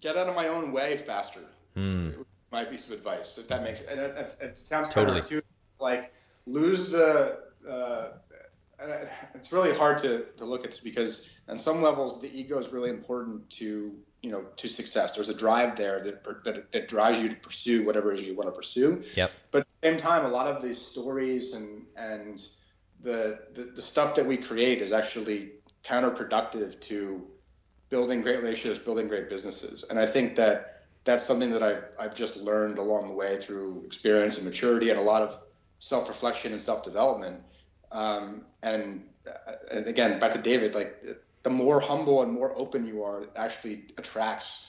get 0.00 0.16
out 0.16 0.28
of 0.28 0.34
my 0.34 0.48
own 0.48 0.72
way 0.72 0.96
faster. 0.96 1.40
Mm. 1.76 2.24
My 2.50 2.64
piece 2.64 2.86
of 2.86 2.92
advice, 2.92 3.38
if 3.38 3.48
that 3.48 3.62
makes 3.62 3.82
and 3.82 4.00
it, 4.00 4.16
it, 4.16 4.36
it 4.40 4.58
sounds 4.58 4.88
totally. 4.88 5.20
counterintuitive, 5.20 5.42
like 5.78 6.12
lose 6.46 6.88
the. 6.88 7.40
Uh, 7.68 8.08
it's 9.34 9.52
really 9.52 9.72
hard 9.72 9.98
to, 9.98 10.24
to 10.36 10.44
look 10.44 10.64
at 10.64 10.72
this 10.72 10.80
because 10.80 11.30
on 11.46 11.56
some 11.56 11.82
levels 11.82 12.20
the 12.20 12.36
ego 12.36 12.58
is 12.58 12.72
really 12.72 12.90
important 12.90 13.48
to 13.48 13.94
you 14.22 14.30
know 14.30 14.44
to 14.56 14.68
success. 14.68 15.14
There's 15.14 15.28
a 15.28 15.34
drive 15.34 15.76
there 15.76 16.02
that 16.02 16.44
that, 16.44 16.72
that 16.72 16.88
drives 16.88 17.20
you 17.20 17.28
to 17.28 17.36
pursue 17.36 17.84
whatever 17.84 18.12
it 18.12 18.20
is 18.20 18.26
you 18.26 18.34
want 18.34 18.48
to 18.48 18.52
pursue. 18.52 19.02
Yep. 19.16 19.30
But 19.50 19.58
at 19.60 19.66
the 19.80 19.88
same 19.90 19.98
time, 19.98 20.24
a 20.24 20.28
lot 20.28 20.46
of 20.46 20.62
these 20.62 20.80
stories 20.80 21.52
and 21.52 21.84
and 21.96 22.44
the, 23.02 23.40
the, 23.54 23.64
the 23.64 23.82
stuff 23.82 24.14
that 24.14 24.26
we 24.26 24.36
create 24.36 24.80
is 24.80 24.92
actually 24.92 25.52
counterproductive 25.84 26.80
to 26.80 27.26
building 27.90 28.22
great 28.22 28.40
relationships, 28.40 28.82
building 28.82 29.08
great 29.08 29.28
businesses. 29.28 29.84
And 29.90 29.98
I 29.98 30.06
think 30.06 30.36
that 30.36 30.84
that's 31.04 31.24
something 31.24 31.50
that 31.50 31.62
I've, 31.62 31.84
I've 32.00 32.14
just 32.14 32.36
learned 32.36 32.78
along 32.78 33.08
the 33.08 33.14
way 33.14 33.36
through 33.38 33.82
experience 33.84 34.36
and 34.36 34.46
maturity 34.46 34.90
and 34.90 34.98
a 34.98 35.02
lot 35.02 35.22
of 35.22 35.38
self 35.78 36.08
reflection 36.08 36.52
and 36.52 36.62
self 36.62 36.82
development. 36.82 37.42
Um, 37.90 38.46
and, 38.62 39.08
and 39.70 39.86
again, 39.86 40.18
back 40.18 40.32
to 40.32 40.38
David, 40.38 40.74
like 40.74 41.04
the 41.42 41.50
more 41.50 41.80
humble 41.80 42.22
and 42.22 42.32
more 42.32 42.56
open 42.56 42.86
you 42.86 43.02
are, 43.02 43.22
it 43.22 43.30
actually 43.36 43.84
attracts 43.98 44.66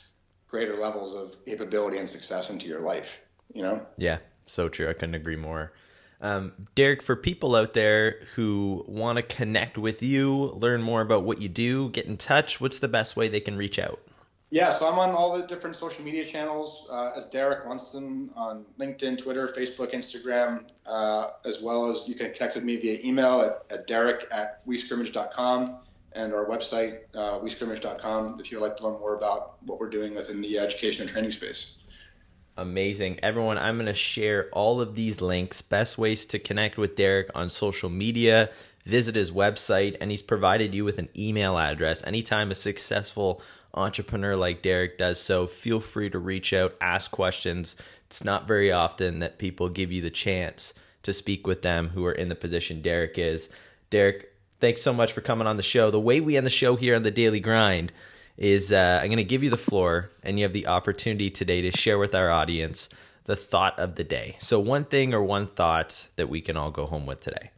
greater 0.47 0.75
levels 0.75 1.13
of 1.13 1.45
capability 1.45 1.97
and 1.97 2.09
success 2.09 2.49
into 2.49 2.67
your 2.67 2.81
life. 2.81 3.21
You 3.53 3.61
know? 3.61 3.85
Yeah, 3.97 4.17
so 4.47 4.69
true. 4.69 4.89
I 4.89 4.93
couldn't 4.93 5.15
agree 5.15 5.35
more. 5.35 5.73
Um, 6.23 6.53
Derek, 6.73 7.01
for 7.01 7.17
people 7.17 7.53
out 7.53 7.73
there 7.73 8.21
who 8.35 8.85
want 8.87 9.17
to 9.17 9.21
connect 9.21 9.77
with 9.77 10.01
you, 10.01 10.53
learn 10.53 10.81
more 10.81 11.01
about 11.01 11.25
what 11.25 11.41
you 11.41 11.49
do, 11.49 11.89
get 11.89 12.05
in 12.05 12.15
touch, 12.15 12.61
what's 12.61 12.79
the 12.79 12.87
best 12.87 13.17
way 13.17 13.27
they 13.27 13.41
can 13.41 13.57
reach 13.57 13.77
out? 13.77 13.99
Yeah, 14.49 14.69
so 14.69 14.89
I'm 14.89 14.99
on 14.99 15.09
all 15.09 15.35
the 15.35 15.45
different 15.45 15.75
social 15.75 16.05
media 16.05 16.23
channels 16.23 16.87
uh, 16.89 17.11
as 17.17 17.25
Derek 17.25 17.65
Lundsten 17.65 18.29
on 18.37 18.63
LinkedIn, 18.79 19.17
Twitter, 19.17 19.47
Facebook, 19.47 19.91
Instagram, 19.91 20.63
uh, 20.85 21.31
as 21.43 21.61
well 21.61 21.89
as 21.89 22.07
you 22.07 22.15
can 22.15 22.31
connect 22.33 22.55
with 22.55 22.63
me 22.63 22.77
via 22.77 22.99
email 23.03 23.41
at, 23.41 23.63
at 23.69 23.87
derek 23.87 24.27
at 24.31 24.65
wescrimmage.com 24.65 25.77
and 26.13 26.33
our 26.33 26.45
website, 26.45 26.99
uh, 27.15 27.39
wescrimmage.com, 27.39 28.39
if 28.39 28.51
you'd 28.51 28.61
like 28.61 28.77
to 28.77 28.87
learn 28.87 28.99
more 28.99 29.15
about 29.15 29.61
what 29.65 29.79
we're 29.79 29.89
doing 29.89 30.15
within 30.15 30.39
the 30.39 30.57
education 30.57 31.01
and 31.01 31.11
training 31.11 31.31
space. 31.31 31.77
Amazing. 32.55 33.19
Everyone, 33.23 33.57
I'm 33.57 33.77
going 33.77 33.87
to 33.87 33.95
share 33.95 34.47
all 34.51 34.79
of 34.79 34.93
these 34.93 35.21
links, 35.21 35.63
best 35.63 35.97
ways 35.97 36.23
to 36.25 36.37
connect 36.37 36.77
with 36.77 36.95
Derek 36.95 37.31
on 37.33 37.49
social 37.49 37.89
media, 37.89 38.51
visit 38.85 39.15
his 39.15 39.31
website, 39.31 39.97
and 39.99 40.11
he's 40.11 40.21
provided 40.21 40.75
you 40.75 40.85
with 40.85 40.99
an 40.99 41.09
email 41.17 41.57
address. 41.57 42.03
Anytime 42.03 42.51
a 42.51 42.55
successful 42.55 43.41
entrepreneur 43.73 44.35
like 44.35 44.61
Derek 44.61 44.99
does 44.99 45.19
so, 45.19 45.47
feel 45.47 45.79
free 45.79 46.11
to 46.11 46.19
reach 46.19 46.53
out, 46.53 46.75
ask 46.79 47.09
questions. 47.09 47.75
It's 48.05 48.23
not 48.23 48.47
very 48.47 48.71
often 48.71 49.17
that 49.19 49.39
people 49.39 49.67
give 49.69 49.91
you 49.91 50.03
the 50.03 50.11
chance 50.11 50.75
to 51.01 51.11
speak 51.11 51.47
with 51.47 51.63
them 51.63 51.89
who 51.89 52.05
are 52.05 52.11
in 52.11 52.29
the 52.29 52.35
position 52.35 52.83
Derek 52.83 53.17
is. 53.17 53.49
Derek, 53.89 54.31
thanks 54.59 54.83
so 54.83 54.93
much 54.93 55.11
for 55.11 55.21
coming 55.21 55.47
on 55.47 55.57
the 55.57 55.63
show. 55.63 55.89
The 55.89 55.99
way 55.99 56.21
we 56.21 56.37
end 56.37 56.45
the 56.45 56.51
show 56.51 56.75
here 56.75 56.95
on 56.95 57.01
the 57.01 57.09
Daily 57.09 57.39
Grind 57.39 57.91
is 58.37 58.71
uh, 58.71 58.99
I'm 59.01 59.07
going 59.07 59.17
to 59.17 59.23
give 59.23 59.43
you 59.43 59.49
the 59.49 59.57
floor, 59.57 60.11
and 60.23 60.39
you 60.39 60.45
have 60.45 60.53
the 60.53 60.67
opportunity 60.67 61.29
today 61.29 61.61
to 61.61 61.71
share 61.71 61.97
with 61.97 62.15
our 62.15 62.29
audience 62.29 62.89
the 63.25 63.35
thought 63.35 63.77
of 63.79 63.95
the 63.95 64.03
day. 64.03 64.37
So, 64.39 64.59
one 64.59 64.85
thing 64.85 65.13
or 65.13 65.23
one 65.23 65.47
thought 65.47 66.07
that 66.15 66.29
we 66.29 66.41
can 66.41 66.57
all 66.57 66.71
go 66.71 66.85
home 66.85 67.05
with 67.05 67.21
today. 67.21 67.51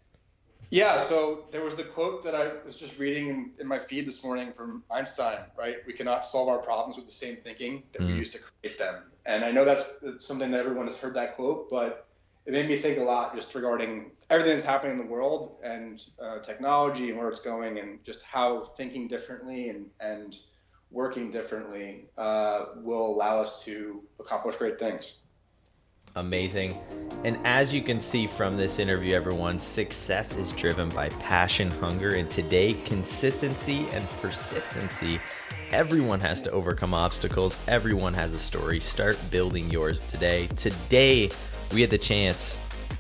Yeah, 0.72 0.98
so 0.98 1.46
there 1.52 1.64
was 1.64 1.76
the 1.76 1.84
quote 1.84 2.24
that 2.24 2.36
I 2.36 2.52
was 2.66 2.76
just 2.76 3.00
reading 3.00 3.52
in, 3.60 3.68
my 3.68 3.80
feed 3.80 4.06
this 4.06 4.24
morning 4.24 4.52
from 4.52 4.84
Einstein, 4.92 5.40
right? 5.58 5.78
We 5.86 5.94
cannot 5.94 6.26
solve 6.26 6.50
our 6.50 6.58
problems 6.58 6.98
with 6.98 7.06
the 7.06 7.12
same 7.12 7.36
thinking 7.36 7.84
that 7.94 8.02
mm. 8.02 8.08
we 8.08 8.14
used 8.16 8.36
to 8.36 8.42
create 8.42 8.78
them. 8.78 9.04
And 9.26 9.46
I 9.46 9.52
know 9.52 9.64
that's 9.64 9.86
something 10.18 10.52
that 10.52 10.60
everyone 10.60 10.86
has 10.86 11.00
heard 11.00 11.14
that 11.14 11.36
quote, 11.36 11.70
but 11.70 12.08
it 12.46 12.54
made 12.54 12.68
me 12.68 12.76
think 12.76 12.98
a 13.00 13.04
lot 13.04 13.36
just 13.36 13.54
regarding 13.56 14.12
everything 14.30 14.54
that's 14.54 14.66
happening 14.66 15.00
in 15.00 15.06
the 15.06 15.12
world 15.12 15.62
and 15.64 16.06
uh, 16.20 16.40
technology 16.40 17.10
and 17.10 17.18
where 17.18 17.30
it's 17.30 17.40
going 17.40 17.80
and 17.80 18.04
just 18.04 18.24
how 18.24 18.62
thinking 18.62 19.08
differently 19.08 19.70
and, 19.70 19.90
and 20.00 20.40
working 20.91 21.30
differently 21.30 22.06
uh, 22.17 22.65
will 22.78 23.06
allow 23.06 23.41
us 23.41 23.63
to 23.65 24.04
accomplish 24.19 24.56
great 24.56 24.80
things. 24.80 25.17
Amazing. 26.17 26.80
And 27.26 27.38
as 27.45 27.74
you 27.74 27.82
can 27.82 28.00
see 28.00 28.26
from 28.26 28.56
this 28.56 28.80
interview, 28.80 29.15
everyone, 29.15 29.60
success 29.60 30.34
is 30.34 30.54
driven 30.54 30.88
by 30.88 31.10
passion, 31.10 31.69
hunger, 31.71 32.15
and 32.15 32.32
today, 32.32 32.74
consistency 32.86 33.86
and 33.89 34.08
persistency. 34.21 35.19
Everyone 35.71 36.21
has 36.21 36.41
to 36.43 36.52
overcome 36.52 36.93
obstacles. 36.93 37.58
Everyone 37.67 38.13
has 38.13 38.34
a 38.34 38.39
story. 38.39 38.80
Start 38.80 39.19
building 39.30 39.69
yours 39.69 40.04
today. 40.04 40.48
Today, 40.56 41.32
we 41.74 41.82
had 41.82 41.89
the 41.89 41.98
chance, 41.98 42.58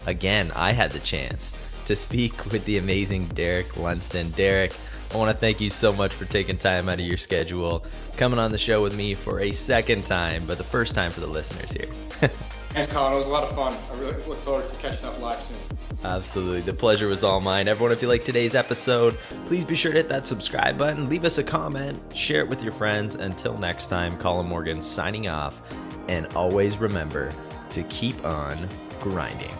again, 0.07 0.51
I 0.53 0.73
had 0.73 0.91
the 0.91 0.99
chance 0.99 1.55
to 1.85 1.95
speak 1.95 2.51
with 2.51 2.65
the 2.65 2.79
amazing 2.79 3.27
Derek 3.27 3.67
Lundsten. 3.75 4.35
Derek, 4.35 4.75
I 5.13 5.17
want 5.17 5.31
to 5.31 5.37
thank 5.37 5.61
you 5.61 5.69
so 5.69 5.93
much 5.93 6.13
for 6.13 6.25
taking 6.25 6.57
time 6.57 6.89
out 6.89 6.99
of 6.99 7.05
your 7.05 7.17
schedule, 7.17 7.85
coming 8.17 8.39
on 8.39 8.51
the 8.51 8.57
show 8.57 8.81
with 8.81 8.95
me 8.95 9.13
for 9.13 9.39
a 9.39 9.51
second 9.51 10.05
time, 10.05 10.45
but 10.45 10.57
the 10.57 10.63
first 10.63 10.95
time 10.95 11.11
for 11.11 11.21
the 11.21 11.27
listeners 11.27 11.71
here. 11.71 12.29
Thanks, 12.75 12.91
Colin. 12.91 13.13
It 13.13 13.15
was 13.15 13.27
a 13.27 13.31
lot 13.31 13.43
of 13.43 13.55
fun. 13.55 13.73
I 13.89 13.99
really 14.01 14.13
look 14.27 14.37
forward 14.39 14.69
to 14.69 14.75
catching 14.77 15.07
up 15.07 15.21
live 15.21 15.41
soon. 15.41 15.55
Absolutely. 16.03 16.59
The 16.59 16.73
pleasure 16.73 17.07
was 17.07 17.23
all 17.23 17.39
mine. 17.39 17.69
Everyone, 17.69 17.93
if 17.93 18.01
you 18.01 18.09
like 18.09 18.25
today's 18.25 18.53
episode, 18.53 19.17
please 19.45 19.63
be 19.63 19.75
sure 19.75 19.93
to 19.93 19.97
hit 19.97 20.09
that 20.09 20.27
subscribe 20.27 20.77
button, 20.77 21.07
leave 21.07 21.23
us 21.23 21.37
a 21.37 21.43
comment, 21.43 22.01
share 22.13 22.41
it 22.41 22.49
with 22.49 22.61
your 22.61 22.73
friends. 22.73 23.15
Until 23.15 23.57
next 23.59 23.87
time, 23.87 24.17
Colin 24.17 24.47
Morgan 24.47 24.81
signing 24.81 25.29
off. 25.29 25.61
And 26.09 26.27
always 26.35 26.77
remember 26.77 27.33
to 27.71 27.83
keep 27.83 28.23
on 28.25 28.67
grinding. 28.99 29.53